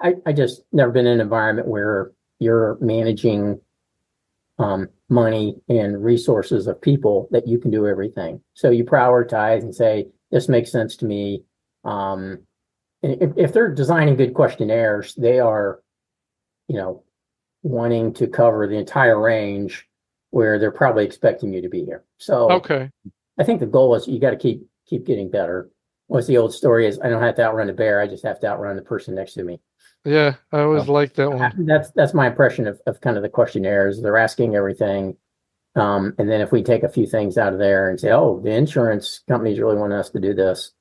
I, 0.00 0.14
I 0.26 0.32
just 0.32 0.62
never 0.72 0.92
been 0.92 1.06
in 1.06 1.14
an 1.14 1.20
environment 1.20 1.68
where 1.68 2.12
you're 2.38 2.78
managing 2.80 3.60
um, 4.58 4.88
money 5.08 5.56
and 5.68 6.02
resources 6.02 6.66
of 6.66 6.80
people 6.80 7.28
that 7.30 7.46
you 7.46 7.58
can 7.58 7.70
do 7.70 7.86
everything. 7.86 8.40
So 8.54 8.70
you 8.70 8.84
prioritize 8.84 9.60
and 9.60 9.74
say, 9.74 10.08
this 10.30 10.48
makes 10.48 10.70
sense 10.70 10.96
to 10.96 11.06
me. 11.06 11.44
Um, 11.84 12.40
if, 13.02 13.32
if 13.36 13.52
they're 13.52 13.72
designing 13.72 14.16
good 14.16 14.34
questionnaires, 14.34 15.14
they 15.14 15.38
are, 15.38 15.80
you 16.66 16.76
know, 16.76 17.04
wanting 17.62 18.14
to 18.14 18.26
cover 18.26 18.66
the 18.66 18.76
entire 18.76 19.20
range 19.20 19.86
where 20.30 20.58
they're 20.58 20.70
probably 20.70 21.04
expecting 21.04 21.52
you 21.52 21.62
to 21.62 21.68
be 21.68 21.84
here. 21.84 22.04
So 22.18 22.50
okay, 22.52 22.90
I 23.38 23.44
think 23.44 23.60
the 23.60 23.66
goal 23.66 23.94
is 23.94 24.06
you 24.06 24.20
got 24.20 24.30
to 24.30 24.36
keep 24.36 24.66
keep 24.86 25.06
getting 25.06 25.30
better. 25.30 25.70
What's 26.06 26.26
the 26.26 26.38
old 26.38 26.54
story 26.54 26.86
is 26.86 26.98
I 27.00 27.08
don't 27.08 27.22
have 27.22 27.36
to 27.36 27.44
outrun 27.44 27.70
a 27.70 27.72
bear, 27.72 28.00
I 28.00 28.06
just 28.06 28.24
have 28.24 28.40
to 28.40 28.48
outrun 28.48 28.76
the 28.76 28.82
person 28.82 29.14
next 29.14 29.34
to 29.34 29.44
me. 29.44 29.60
Yeah, 30.08 30.36
I 30.52 30.60
always 30.60 30.86
so, 30.86 30.92
like 30.92 31.14
that 31.14 31.30
one. 31.30 31.66
That's 31.66 31.90
that's 31.92 32.14
my 32.14 32.26
impression 32.26 32.66
of, 32.66 32.80
of 32.86 33.00
kind 33.00 33.16
of 33.16 33.22
the 33.22 33.28
questionnaires. 33.28 34.00
They're 34.00 34.16
asking 34.16 34.56
everything. 34.56 35.16
Um, 35.76 36.14
and 36.18 36.28
then 36.28 36.40
if 36.40 36.50
we 36.50 36.62
take 36.62 36.82
a 36.82 36.88
few 36.88 37.06
things 37.06 37.38
out 37.38 37.52
of 37.52 37.58
there 37.58 37.88
and 37.88 38.00
say, 38.00 38.10
oh, 38.10 38.40
the 38.42 38.50
insurance 38.50 39.20
companies 39.28 39.60
really 39.60 39.76
want 39.76 39.92
us 39.92 40.10
to 40.10 40.20
do 40.20 40.34
this, 40.34 40.72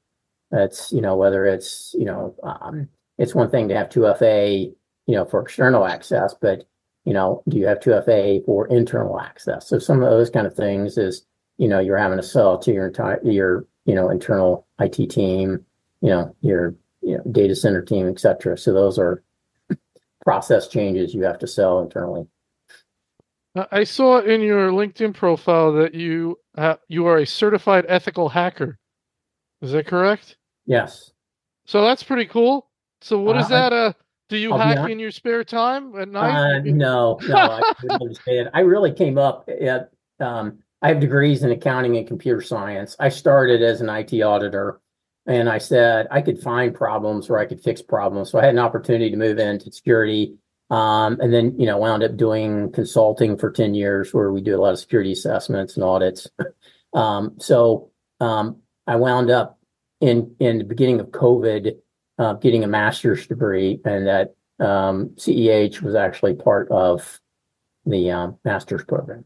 that's, 0.49 0.91
you 0.91 1.01
know, 1.01 1.15
whether 1.15 1.45
it's, 1.45 1.93
you 1.97 2.05
know, 2.05 2.35
um, 2.43 2.89
it's 3.17 3.35
one 3.35 3.49
thing 3.49 3.67
to 3.67 3.75
have 3.75 3.89
2FA, 3.89 4.73
you 5.05 5.15
know, 5.15 5.25
for 5.25 5.41
external 5.41 5.85
access, 5.85 6.33
but, 6.41 6.67
you 7.05 7.13
know, 7.13 7.43
do 7.47 7.57
you 7.57 7.67
have 7.67 7.79
2FA 7.79 8.45
for 8.45 8.67
internal 8.67 9.19
access? 9.19 9.67
So 9.67 9.77
some 9.77 10.01
of 10.01 10.09
those 10.09 10.29
kind 10.29 10.47
of 10.47 10.55
things 10.55 10.97
is, 10.97 11.25
you 11.57 11.67
know, 11.67 11.79
you're 11.79 11.97
having 11.97 12.17
to 12.17 12.23
sell 12.23 12.57
to 12.59 12.71
your 12.71 12.87
entire, 12.87 13.19
your, 13.23 13.67
you 13.85 13.93
know, 13.93 14.09
internal 14.09 14.67
IT 14.79 15.09
team, 15.09 15.65
you 16.01 16.09
know, 16.09 16.35
your 16.41 16.75
you 17.07 17.17
know, 17.17 17.23
data 17.31 17.55
center 17.55 17.81
team, 17.81 18.07
et 18.07 18.19
cetera. 18.19 18.57
So 18.57 18.73
those 18.73 18.99
are 18.99 19.23
process 20.23 20.67
changes 20.67 21.13
you 21.13 21.23
have 21.23 21.39
to 21.39 21.47
sell 21.47 21.79
internally. 21.79 22.27
I 23.71 23.85
saw 23.85 24.19
in 24.19 24.41
your 24.41 24.71
LinkedIn 24.71 25.13
profile 25.13 25.71
that 25.73 25.95
you 25.95 26.37
you 26.89 27.07
are 27.07 27.17
a 27.17 27.25
certified 27.25 27.85
ethical 27.87 28.29
hacker. 28.29 28.77
Is 29.61 29.71
that 29.71 29.87
correct? 29.87 30.37
Yes. 30.65 31.11
So 31.65 31.81
that's 31.81 32.03
pretty 32.03 32.25
cool. 32.25 32.69
So 33.01 33.19
what 33.19 33.37
uh, 33.37 33.39
is 33.39 33.47
that? 33.47 33.73
Uh, 33.73 33.93
do 34.29 34.37
you 34.37 34.51
I'll 34.51 34.59
hack 34.59 34.89
in 34.89 34.99
your 34.99 35.11
spare 35.11 35.43
time 35.43 35.95
at 35.95 36.09
night? 36.09 36.57
Uh, 36.57 36.59
no, 36.65 37.17
no. 37.27 37.35
I, 37.37 37.73
understand. 37.89 38.49
I 38.53 38.59
really 38.59 38.91
came 38.91 39.17
up 39.17 39.49
at. 39.49 39.91
Um, 40.19 40.59
I 40.81 40.89
have 40.89 40.99
degrees 40.99 41.43
in 41.43 41.51
accounting 41.51 41.97
and 41.97 42.05
computer 42.05 42.41
science. 42.41 42.95
I 42.99 43.09
started 43.09 43.63
as 43.63 43.81
an 43.81 43.89
IT 43.89 44.21
auditor 44.21 44.79
and 45.27 45.49
I 45.49 45.57
said 45.57 46.07
I 46.09 46.21
could 46.21 46.41
find 46.41 46.73
problems 46.73 47.29
or 47.29 47.37
I 47.37 47.45
could 47.45 47.61
fix 47.61 47.81
problems. 47.81 48.31
So 48.31 48.39
I 48.39 48.45
had 48.45 48.53
an 48.53 48.59
opportunity 48.59 49.11
to 49.11 49.17
move 49.17 49.37
into 49.37 49.71
security. 49.71 50.35
Um, 50.69 51.19
and 51.21 51.33
then, 51.33 51.57
you 51.59 51.65
know, 51.65 51.77
wound 51.77 52.03
up 52.03 52.17
doing 52.17 52.71
consulting 52.71 53.37
for 53.37 53.51
10 53.51 53.73
years 53.73 54.13
where 54.13 54.31
we 54.31 54.41
do 54.41 54.57
a 54.57 54.61
lot 54.61 54.73
of 54.73 54.79
security 54.79 55.11
assessments 55.11 55.75
and 55.75 55.83
audits. 55.83 56.27
um, 56.93 57.35
so 57.39 57.91
um, 58.19 58.61
I 58.85 58.95
wound 58.95 59.29
up 59.29 59.59
in, 60.01 60.35
in 60.39 60.57
the 60.57 60.63
beginning 60.63 60.99
of 60.99 61.07
COVID 61.07 61.77
uh, 62.19 62.33
getting 62.33 62.63
a 62.63 62.67
master's 62.67 63.27
degree, 63.27 63.79
and 63.85 64.07
that 64.07 64.35
CEH 64.59 65.77
um, 65.77 65.85
was 65.85 65.95
actually 65.95 66.33
part 66.33 66.69
of 66.71 67.19
the 67.85 68.11
um, 68.11 68.37
master's 68.43 68.83
program. 68.83 69.25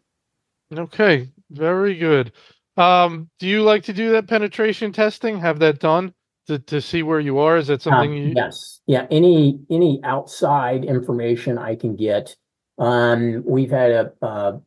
Okay, 0.76 1.30
very 1.50 1.96
good. 1.96 2.32
Um, 2.78 3.30
do 3.40 3.48
you 3.48 3.64
like 3.64 3.84
to 3.84 3.94
do 3.94 4.12
that 4.12 4.28
penetration 4.28 4.94
testing? 4.94 5.40
Have 5.40 5.60
that 5.60 5.80
done 5.80 6.14
to, 6.48 6.60
to 6.60 6.82
see 6.82 7.04
where 7.04 7.20
you 7.20 7.40
are? 7.40 7.58
Is 7.58 7.68
that 7.68 7.82
something 7.82 8.12
um, 8.12 8.18
you 8.18 8.34
Yes. 8.36 8.82
Yeah. 8.88 9.08
Any 9.12 9.60
any 9.70 10.00
outside 10.04 10.86
information 10.86 11.58
I 11.58 11.76
can 11.76 11.96
get. 11.96 12.36
Um, 12.78 13.44
we've 13.46 13.72
had 13.72 13.92
a 13.92 14.14
uh, 14.22 14.58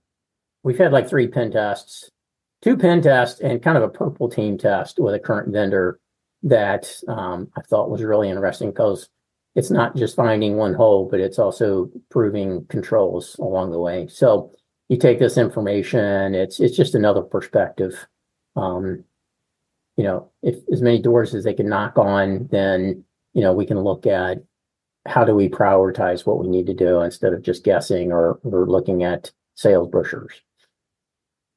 we've 0.62 0.78
had 0.78 0.92
like 0.92 1.08
three 1.08 1.28
pen 1.28 1.50
tests, 1.50 2.10
two 2.62 2.76
pen 2.76 3.02
tests, 3.02 3.40
and 3.40 3.62
kind 3.62 3.76
of 3.76 3.82
a 3.82 3.88
purple 3.88 4.28
team 4.28 4.58
test 4.58 4.98
with 4.98 5.14
a 5.14 5.18
current 5.18 5.52
vendor 5.52 5.98
that 6.42 6.86
um, 7.08 7.48
I 7.56 7.62
thought 7.62 7.90
was 7.90 8.02
really 8.02 8.28
interesting 8.28 8.70
because 8.70 9.08
it's 9.54 9.70
not 9.70 9.96
just 9.96 10.16
finding 10.16 10.56
one 10.56 10.74
hole, 10.74 11.08
but 11.10 11.20
it's 11.20 11.38
also 11.38 11.90
proving 12.10 12.66
controls 12.66 13.36
along 13.38 13.70
the 13.70 13.80
way. 13.80 14.06
So 14.08 14.52
you 14.94 14.98
take 15.00 15.18
this 15.18 15.36
information, 15.36 16.34
it's 16.34 16.60
it's 16.60 16.76
just 16.76 16.94
another 16.94 17.22
perspective. 17.22 18.06
Um, 18.56 19.04
you 19.96 20.04
know, 20.04 20.30
if 20.42 20.56
as 20.72 20.82
many 20.82 21.00
doors 21.02 21.34
as 21.34 21.44
they 21.44 21.54
can 21.54 21.68
knock 21.68 21.98
on, 21.98 22.48
then 22.50 23.04
you 23.34 23.42
know 23.42 23.52
we 23.52 23.66
can 23.66 23.80
look 23.80 24.06
at 24.06 24.38
how 25.06 25.24
do 25.24 25.34
we 25.34 25.48
prioritize 25.48 26.24
what 26.26 26.38
we 26.38 26.48
need 26.48 26.66
to 26.66 26.74
do 26.74 27.00
instead 27.00 27.32
of 27.34 27.42
just 27.42 27.64
guessing 27.64 28.12
or, 28.12 28.40
or 28.42 28.66
looking 28.66 29.02
at 29.04 29.32
sales 29.54 29.88
brochures. 29.88 30.40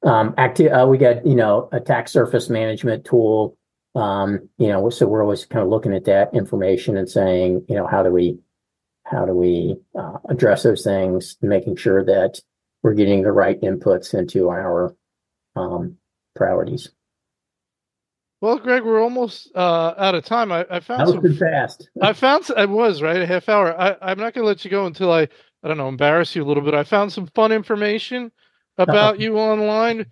Um, 0.02 0.34
acti- 0.36 0.70
uh, 0.70 0.86
we 0.86 0.98
got 0.98 1.24
you 1.26 1.34
know 1.34 1.68
attack 1.72 2.08
surface 2.08 2.48
management 2.50 3.04
tool 3.04 3.56
Um, 3.94 4.48
you 4.58 4.68
know, 4.68 4.90
so 4.90 5.06
we're 5.08 5.22
always 5.22 5.46
kind 5.46 5.64
of 5.64 5.70
looking 5.70 5.94
at 5.94 6.04
that 6.04 6.32
information 6.34 6.96
and 6.96 7.08
saying, 7.08 7.64
you 7.68 7.74
know, 7.74 7.86
how 7.86 8.02
do 8.02 8.10
we, 8.10 8.38
how 9.04 9.24
do 9.26 9.32
we 9.32 9.76
uh, 9.98 10.18
address 10.28 10.62
those 10.62 10.84
things, 10.84 11.36
making 11.42 11.76
sure 11.76 12.04
that 12.04 12.40
we're 12.82 12.94
getting 12.94 13.22
the 13.22 13.32
right 13.32 13.60
inputs 13.60 14.14
into 14.14 14.48
our 14.50 14.94
um, 15.56 15.96
priorities. 16.36 16.90
Well, 18.40 18.58
Greg, 18.58 18.84
we're 18.84 19.02
almost 19.02 19.50
uh, 19.56 19.94
out 19.98 20.14
of 20.14 20.24
time. 20.24 20.52
I, 20.52 20.64
I 20.70 20.78
found 20.80 21.00
That 21.08 21.20
was 21.22 21.30
some. 21.38 21.48
fast. 21.48 21.90
I 22.02 22.12
found 22.12 22.48
I 22.56 22.66
was 22.66 23.02
right 23.02 23.20
a 23.20 23.26
half 23.26 23.48
hour. 23.48 23.78
I, 23.78 23.96
I'm 24.00 24.18
not 24.18 24.32
going 24.32 24.44
to 24.44 24.46
let 24.46 24.64
you 24.64 24.70
go 24.70 24.86
until 24.86 25.12
I 25.12 25.22
I 25.62 25.66
don't 25.66 25.76
know 25.76 25.88
embarrass 25.88 26.36
you 26.36 26.44
a 26.44 26.46
little 26.46 26.62
bit. 26.62 26.72
I 26.74 26.84
found 26.84 27.12
some 27.12 27.26
fun 27.34 27.50
information 27.50 28.30
about 28.76 29.18
you 29.18 29.38
online. 29.38 30.06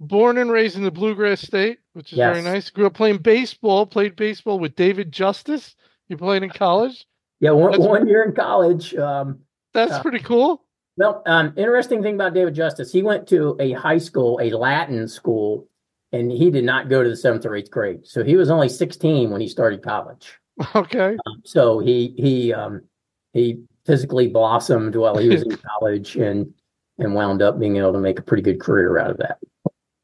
Born 0.00 0.38
and 0.38 0.50
raised 0.50 0.76
in 0.76 0.82
the 0.84 0.90
Bluegrass 0.92 1.40
State, 1.40 1.78
which 1.92 2.12
is 2.12 2.18
very 2.18 2.36
Yes. 2.36 2.44
nice. 2.44 2.70
Grew 2.70 2.86
up 2.86 2.94
playing 2.94 3.18
baseball. 3.18 3.84
Played 3.86 4.14
baseball 4.16 4.58
with 4.60 4.74
David 4.76 5.10
Justice. 5.12 5.74
You 6.08 6.16
played 6.16 6.42
in 6.44 6.50
college. 6.50 7.04
Yeah, 7.40 7.50
one, 7.52 7.80
one 7.80 8.06
year 8.08 8.22
in 8.24 8.32
college. 8.34 8.94
Um, 8.96 9.40
That's 9.74 9.92
Yeah. 9.92 10.02
pretty 10.02 10.20
cool. 10.20 10.64
Well, 10.98 11.22
um, 11.26 11.54
interesting 11.56 12.02
thing 12.02 12.16
about 12.16 12.34
David 12.34 12.56
Justice, 12.56 12.90
he 12.90 13.02
went 13.02 13.28
to 13.28 13.56
a 13.60 13.72
high 13.72 13.98
school, 13.98 14.40
a 14.42 14.50
Latin 14.50 15.06
school, 15.06 15.68
and 16.12 16.32
he 16.32 16.50
did 16.50 16.64
not 16.64 16.88
go 16.88 17.04
to 17.04 17.08
the 17.08 17.16
seventh 17.16 17.46
or 17.46 17.54
eighth 17.54 17.70
grade. 17.70 18.04
So 18.04 18.24
he 18.24 18.36
was 18.36 18.50
only 18.50 18.68
16 18.68 19.30
when 19.30 19.40
he 19.40 19.46
started 19.46 19.80
college. 19.82 20.38
Okay. 20.74 21.16
So 21.44 21.78
he 21.78 22.14
he 22.18 22.52
um, 22.52 22.82
he 23.32 23.62
physically 23.86 24.26
blossomed 24.26 24.96
while 24.96 25.16
he 25.16 25.28
was 25.28 25.42
in 25.42 25.56
college 25.78 26.16
and 26.16 26.52
and 26.98 27.14
wound 27.14 27.42
up 27.42 27.60
being 27.60 27.76
able 27.76 27.92
to 27.92 28.00
make 28.00 28.18
a 28.18 28.22
pretty 28.22 28.42
good 28.42 28.60
career 28.60 28.98
out 28.98 29.12
of 29.12 29.18
that. 29.18 29.38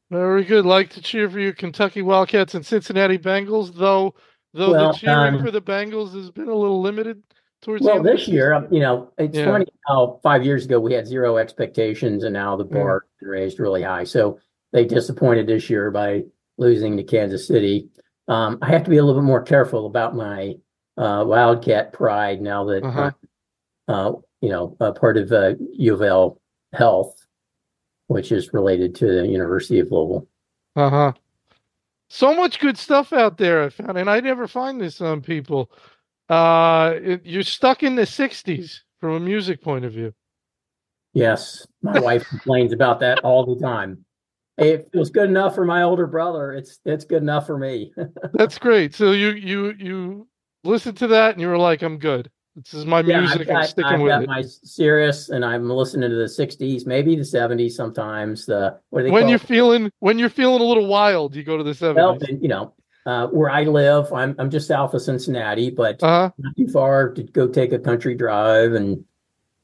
Very 0.09 0.45
good. 0.45 0.65
Like 0.65 0.91
to 0.91 1.01
cheer 1.01 1.29
for 1.29 1.41
your 1.41 1.51
Kentucky 1.51 2.03
Wildcats 2.03 2.55
and 2.55 2.65
Cincinnati 2.65 3.17
Bengals, 3.17 3.75
though. 3.75 4.15
Though 4.53 4.71
Well, 4.71 4.93
the 4.93 4.99
cheering 4.99 5.35
um, 5.35 5.43
for 5.43 5.51
the 5.51 5.61
Bengals 5.61 6.13
has 6.13 6.31
been 6.31 6.47
a 6.47 6.55
little 6.55 6.79
limited 6.79 7.21
towards 7.65 7.83
Well, 7.83 8.01
this 8.03 8.27
year, 8.27 8.53
um, 8.53 8.67
you 8.71 8.79
know, 8.79 9.11
it's 9.17 9.37
Yeah. 9.37 9.45
funny 9.45 9.65
how 9.87 10.19
five 10.21 10.45
years 10.45 10.65
ago 10.65 10.79
we 10.79 10.93
had 10.93 11.07
zero 11.07 11.37
expectations, 11.37 12.23
and 12.23 12.31
now 12.33 12.55
the 12.55 12.63
bar 12.63 13.05
is 13.19 13.27
raised 13.27 13.59
really 13.59 13.81
high. 13.81 14.03
So 14.03 14.37
they 14.71 14.85
disappointed 14.85 15.47
this 15.47 15.69
year 15.69 15.89
by 15.89 16.23
losing 16.57 16.95
to 16.97 17.03
Kansas 17.03 17.47
City. 17.47 17.89
Um, 18.27 18.59
I 18.61 18.69
have 18.69 18.83
to 18.83 18.89
be 18.89 18.97
a 18.97 19.03
little 19.03 19.19
bit 19.19 19.25
more 19.25 19.41
careful 19.41 19.87
about 19.87 20.15
my 20.15 20.55
uh, 20.97 21.25
Wildcat 21.27 21.91
pride 21.91 22.39
now 22.41 22.63
that 22.65 22.83
Uh-huh. 22.83 23.11
uh, 23.87 24.13
you 24.41 24.49
know 24.49 24.77
a 24.79 24.93
part 24.93 25.17
of 25.17 25.31
uh, 25.31 25.55
U 25.73 25.93
of 25.95 26.01
L 26.03 26.39
Health, 26.73 27.15
which 28.07 28.31
is 28.31 28.53
related 28.53 28.93
to 28.95 29.07
the 29.07 29.27
University 29.27 29.79
of 29.79 29.91
Louisville. 29.91 30.27
Uh 30.75 30.89
huh. 30.89 31.13
So 32.09 32.35
much 32.35 32.59
good 32.59 32.77
stuff 32.77 33.11
out 33.11 33.37
there. 33.37 33.63
I 33.63 33.69
found, 33.69 33.97
and 33.97 34.09
I 34.09 34.19
never 34.19 34.47
find 34.47 34.79
this 34.79 35.01
on 35.01 35.21
people. 35.21 35.71
Uh, 36.29 36.93
it, 37.01 37.25
you're 37.25 37.43
stuck 37.43 37.83
in 37.83 37.95
the 37.95 38.03
'60s 38.05 38.79
from 38.99 39.11
a 39.15 39.19
music 39.19 39.61
point 39.61 39.85
of 39.85 39.93
view. 39.93 40.13
Yes, 41.13 41.65
my 41.81 41.99
wife 41.99 42.27
complains 42.29 42.73
about 42.73 42.99
that 43.01 43.19
all 43.19 43.45
the 43.45 43.59
time. 43.61 44.05
If 44.57 44.81
it 44.93 44.97
was 44.97 45.09
good 45.09 45.29
enough 45.29 45.53
for 45.53 45.65
my 45.65 45.83
older 45.83 46.07
brother, 46.07 46.53
it's 46.53 46.79
it's 46.85 47.05
good 47.05 47.21
enough 47.21 47.45
for 47.45 47.57
me. 47.57 47.93
That's 48.33 48.57
great. 48.57 48.95
So 48.95 49.11
you 49.11 49.31
you 49.31 49.73
you 49.77 50.27
listened 50.63 50.97
to 50.97 51.07
that 51.07 51.33
and 51.33 51.41
you 51.41 51.47
were 51.47 51.57
like, 51.57 51.83
"I'm 51.83 51.97
good. 51.97 52.31
This 52.55 52.73
is 52.73 52.85
my 52.85 53.01
Yeah, 53.01 53.19
music. 53.19 53.41
I've 53.41 53.47
I'm 53.49 53.53
got, 53.55 53.65
sticking 53.65 53.91
I've 53.97 53.99
with 54.01 54.11
got 54.11 54.21
it." 54.23 54.27
my 54.27 54.41
Sirius, 54.41 55.29
and 55.29 55.43
I'm 55.43 55.69
listening 55.69 56.09
to 56.09 56.15
the 56.15 56.23
'60s, 56.27 56.85
maybe 56.85 57.15
the 57.15 57.21
'70s 57.23 57.75
sometimes. 57.75 58.45
The 58.45 58.79
what 58.89 58.99
do 59.01 59.05
they 59.05 59.11
When 59.11 59.27
you're 59.27 59.39
it? 59.39 59.47
feeling 59.47 59.91
when 59.99 60.17
you're 60.17 60.29
feeling 60.29 60.61
a 60.61 60.65
little 60.65 60.87
wild, 60.87 61.35
you 61.35 61.43
go 61.43 61.57
to 61.57 61.63
the 61.63 61.71
Well, 61.71 62.13
'70s. 62.17 62.29
and, 62.29 62.41
you 62.41 62.47
know, 62.47 62.73
uh, 63.05 63.27
where 63.27 63.49
I 63.49 63.63
live, 63.63 64.11
I'm 64.13 64.35
I'm 64.39 64.49
just 64.49 64.67
south 64.67 64.93
of 64.93 65.01
Cincinnati, 65.01 65.69
but 65.69 66.01
Uh 66.03 66.07
huh. 66.07 66.31
not 66.37 66.55
too 66.57 66.67
far 66.67 67.13
to 67.13 67.23
go 67.23 67.47
take 67.47 67.71
a 67.71 67.79
country 67.79 68.15
drive 68.15 68.73
and 68.73 69.03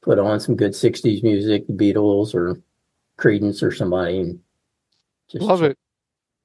put 0.02 0.18
on 0.18 0.40
some 0.40 0.56
good 0.56 0.72
'60s 0.72 1.22
music, 1.22 1.66
the 1.66 1.72
Beatles 1.72 2.34
or 2.34 2.60
Creedence 3.18 3.62
or 3.62 3.72
somebody. 3.72 4.20
And 4.20 4.40
just 5.30 5.44
Love 5.44 5.62
it. 5.62 5.76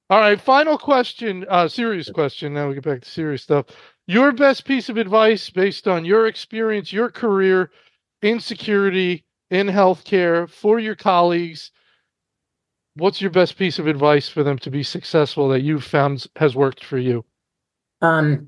All 0.09 0.19
right, 0.19 0.39
final 0.39 0.77
question, 0.77 1.45
uh 1.49 1.67
serious 1.67 2.09
question. 2.09 2.53
Now 2.53 2.69
we 2.69 2.75
get 2.75 2.83
back 2.83 3.01
to 3.01 3.09
serious 3.09 3.43
stuff. 3.43 3.65
Your 4.07 4.31
best 4.31 4.63
piece 4.65 4.87
of 4.89 4.97
advice 4.97 5.49
based 5.49 5.87
on 5.87 6.05
your 6.05 6.27
experience, 6.27 6.93
your 6.93 7.09
career 7.09 7.71
in 8.21 8.39
security, 8.39 9.25
in 9.49 9.67
healthcare 9.67 10.49
for 10.49 10.79
your 10.79 10.95
colleagues. 10.95 11.71
What's 12.97 13.21
your 13.21 13.29
best 13.29 13.57
piece 13.57 13.77
of 13.77 13.85
advice 13.85 14.27
for 14.27 14.43
them 14.43 14.57
to 14.59 14.71
be 14.71 14.81
successful 14.81 15.49
that 15.49 15.61
you've 15.61 15.83
found 15.83 16.25
has 16.35 16.55
worked 16.55 16.83
for 16.83 16.97
you? 16.97 17.23
Um, 18.01 18.47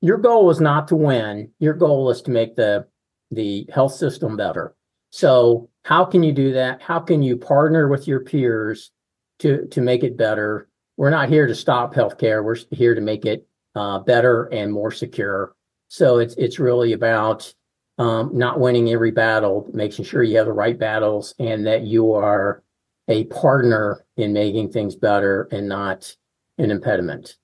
your 0.00 0.18
goal 0.18 0.50
is 0.50 0.60
not 0.60 0.86
to 0.88 0.96
win. 0.96 1.50
Your 1.58 1.74
goal 1.74 2.10
is 2.10 2.22
to 2.22 2.30
make 2.30 2.54
the 2.54 2.86
the 3.30 3.66
health 3.72 3.92
system 3.94 4.36
better. 4.36 4.74
So 5.10 5.68
how 5.84 6.04
can 6.04 6.22
you 6.22 6.32
do 6.32 6.52
that? 6.52 6.80
How 6.80 7.00
can 7.00 7.22
you 7.22 7.36
partner 7.36 7.88
with 7.88 8.06
your 8.06 8.20
peers 8.20 8.92
to 9.40 9.66
to 9.66 9.80
make 9.80 10.04
it 10.04 10.16
better? 10.16 10.68
We're 10.96 11.10
not 11.10 11.28
here 11.28 11.48
to 11.48 11.54
stop 11.54 11.94
healthcare. 11.94 12.44
We're 12.44 12.56
here 12.70 12.94
to 12.94 13.00
make 13.00 13.24
it 13.24 13.46
uh, 13.74 13.98
better 13.98 14.44
and 14.46 14.72
more 14.72 14.92
secure. 14.92 15.56
So 15.88 16.18
it's 16.18 16.34
it's 16.34 16.60
really 16.60 16.92
about 16.92 17.52
um, 17.98 18.30
not 18.32 18.60
winning 18.60 18.90
every 18.90 19.10
battle, 19.10 19.68
making 19.72 20.04
sure 20.04 20.22
you 20.22 20.36
have 20.36 20.46
the 20.46 20.52
right 20.52 20.78
battles, 20.78 21.34
and 21.40 21.66
that 21.66 21.82
you 21.82 22.12
are 22.12 22.62
a 23.08 23.24
partner 23.24 24.04
in 24.16 24.32
making 24.32 24.70
things 24.70 24.94
better 24.94 25.48
and 25.50 25.68
not 25.68 26.14
an 26.58 26.70
impediment. 26.70 27.36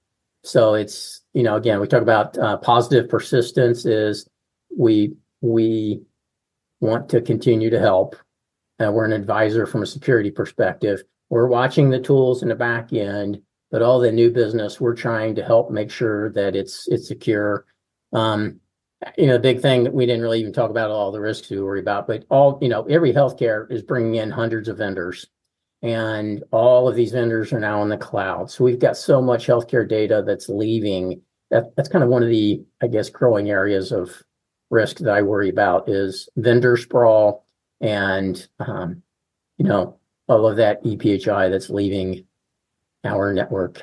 So 0.42 0.74
it's, 0.74 1.22
you 1.33 1.42
know, 1.42 1.57
again, 1.57 1.81
we 1.81 1.87
talk 1.87 2.03
about 2.03 2.37
uh, 2.38 2.59
positive 2.59 3.09
persistence 3.09 3.87
is 3.87 4.29
we 4.77 5.14
we 5.40 6.03
want 6.81 7.09
to 7.11 7.22
continue 7.22 7.70
to 7.70 7.81
help. 7.81 8.16
Uh, 8.79 8.92
we're 8.92 9.07
an 9.07 9.12
advisor 9.12 9.66
from 9.66 9.83
a 9.83 9.87
security 9.87 10.31
perspective. 10.31 11.03
We're 11.31 11.46
watching 11.46 11.88
the 11.88 12.00
tools 12.00 12.42
in 12.42 12.48
the 12.48 12.55
back 12.55 12.92
end, 12.92 13.40
but 13.70 13.81
all 13.81 13.98
the 14.00 14.12
new 14.12 14.31
business, 14.31 14.81
we're 14.81 14.94
trying 14.94 15.35
to 15.37 15.44
help 15.44 15.70
make 15.70 15.90
sure 15.90 16.31
that 16.33 16.55
it's 16.55 16.87
it's 16.88 17.09
secure. 17.09 17.64
Um, 18.12 18.61
you 19.16 19.27
know, 19.27 19.35
the 19.35 19.38
big 19.38 19.61
thing 19.61 19.85
that 19.85 19.94
we 19.94 20.07
didn't 20.07 20.22
really 20.22 20.40
even 20.40 20.53
talk 20.53 20.70
about 20.70 20.90
all 20.90 21.11
the 21.11 21.20
risks 21.20 21.48
we 21.48 21.61
worry 21.61 21.81
about, 21.81 22.07
but 22.07 22.24
all 22.29 22.59
you 22.61 22.68
know, 22.68 22.83
every 22.85 23.14
healthcare 23.14 23.70
is 23.70 23.83
bringing 23.83 24.16
in 24.16 24.31
hundreds 24.31 24.68
of 24.68 24.79
vendors 24.79 25.27
and 25.85 26.42
all 26.51 26.88
of 26.88 26.97
these 26.97 27.12
vendors 27.12 27.53
are 27.53 27.61
now 27.61 27.83
in 27.83 27.90
the 27.90 27.99
cloud. 27.99 28.51
So 28.51 28.64
we've 28.64 28.79
got 28.79 28.97
so 28.97 29.20
much 29.20 29.47
healthcare 29.47 29.87
data 29.87 30.25
that's 30.27 30.49
leaving. 30.49 31.20
That 31.51 31.77
that's 31.77 31.90
kind 31.90 32.03
of 32.03 32.09
one 32.09 32.23
of 32.23 32.31
the, 32.31 32.64
I 32.83 32.87
guess, 32.87 33.11
growing 33.11 33.51
areas 33.51 33.92
of 33.92 34.11
risk 34.70 34.97
that 34.99 35.12
I 35.12 35.20
worry 35.20 35.51
about 35.51 35.88
is 35.88 36.27
vendor 36.37 36.79
sprawl 36.79 37.47
and 37.83 38.49
um, 38.61 39.03
you 39.59 39.66
know 39.66 39.99
all 40.27 40.47
of 40.47 40.57
that 40.57 40.83
EPHI 40.85 41.51
that's 41.51 41.68
leaving 41.68 42.25
our 43.05 43.35
network. 43.35 43.83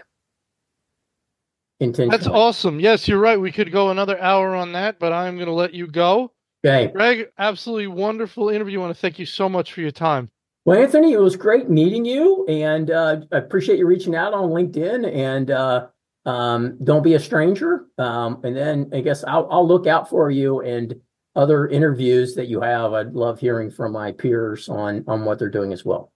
That's 2.09 2.27
awesome. 2.27 2.79
Yes, 2.79 3.07
you're 3.07 3.19
right. 3.19 3.39
We 3.39 3.51
could 3.51 3.71
go 3.71 3.91
another 3.91 4.19
hour 4.19 4.55
on 4.55 4.71
that, 4.73 4.97
but 4.97 5.13
I'm 5.13 5.35
going 5.35 5.47
to 5.47 5.53
let 5.53 5.73
you 5.73 5.85
go. 5.85 6.31
Okay. 6.65 6.91
Greg, 6.91 7.29
absolutely 7.37 7.87
wonderful 7.87 8.49
interview. 8.49 8.79
I 8.79 8.83
want 8.83 8.95
to 8.95 8.99
thank 8.99 9.19
you 9.19 9.25
so 9.25 9.47
much 9.47 9.73
for 9.73 9.81
your 9.81 9.91
time. 9.91 10.29
Well, 10.63 10.79
Anthony, 10.79 11.13
it 11.13 11.19
was 11.19 11.35
great 11.35 11.69
meeting 11.69 12.05
you, 12.05 12.45
and 12.47 12.91
uh, 12.91 13.21
I 13.31 13.37
appreciate 13.37 13.79
you 13.79 13.87
reaching 13.87 14.15
out 14.15 14.33
on 14.33 14.49
LinkedIn. 14.49 15.11
And 15.11 15.49
uh, 15.49 15.87
um, 16.25 16.77
don't 16.83 17.03
be 17.03 17.15
a 17.15 17.19
stranger. 17.19 17.85
Um, 17.97 18.41
and 18.43 18.55
then 18.55 18.89
I 18.93 19.01
guess 19.01 19.23
I'll, 19.23 19.47
I'll 19.49 19.67
look 19.67 19.87
out 19.87 20.09
for 20.09 20.29
you 20.29 20.61
and 20.61 20.95
other 21.35 21.67
interviews 21.67 22.35
that 22.35 22.47
you 22.47 22.61
have. 22.61 22.93
I'd 22.93 23.13
love 23.13 23.39
hearing 23.39 23.71
from 23.71 23.93
my 23.93 24.11
peers 24.11 24.69
on 24.69 25.03
on 25.07 25.25
what 25.25 25.39
they're 25.39 25.49
doing 25.49 25.73
as 25.73 25.85
well. 25.85 26.11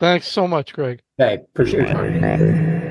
Thanks 0.00 0.26
so 0.26 0.48
much, 0.48 0.72
Greg. 0.72 1.00
Okay, 1.20 1.42
appreciate 1.42 1.88
your 1.88 1.92
time. 1.92 2.83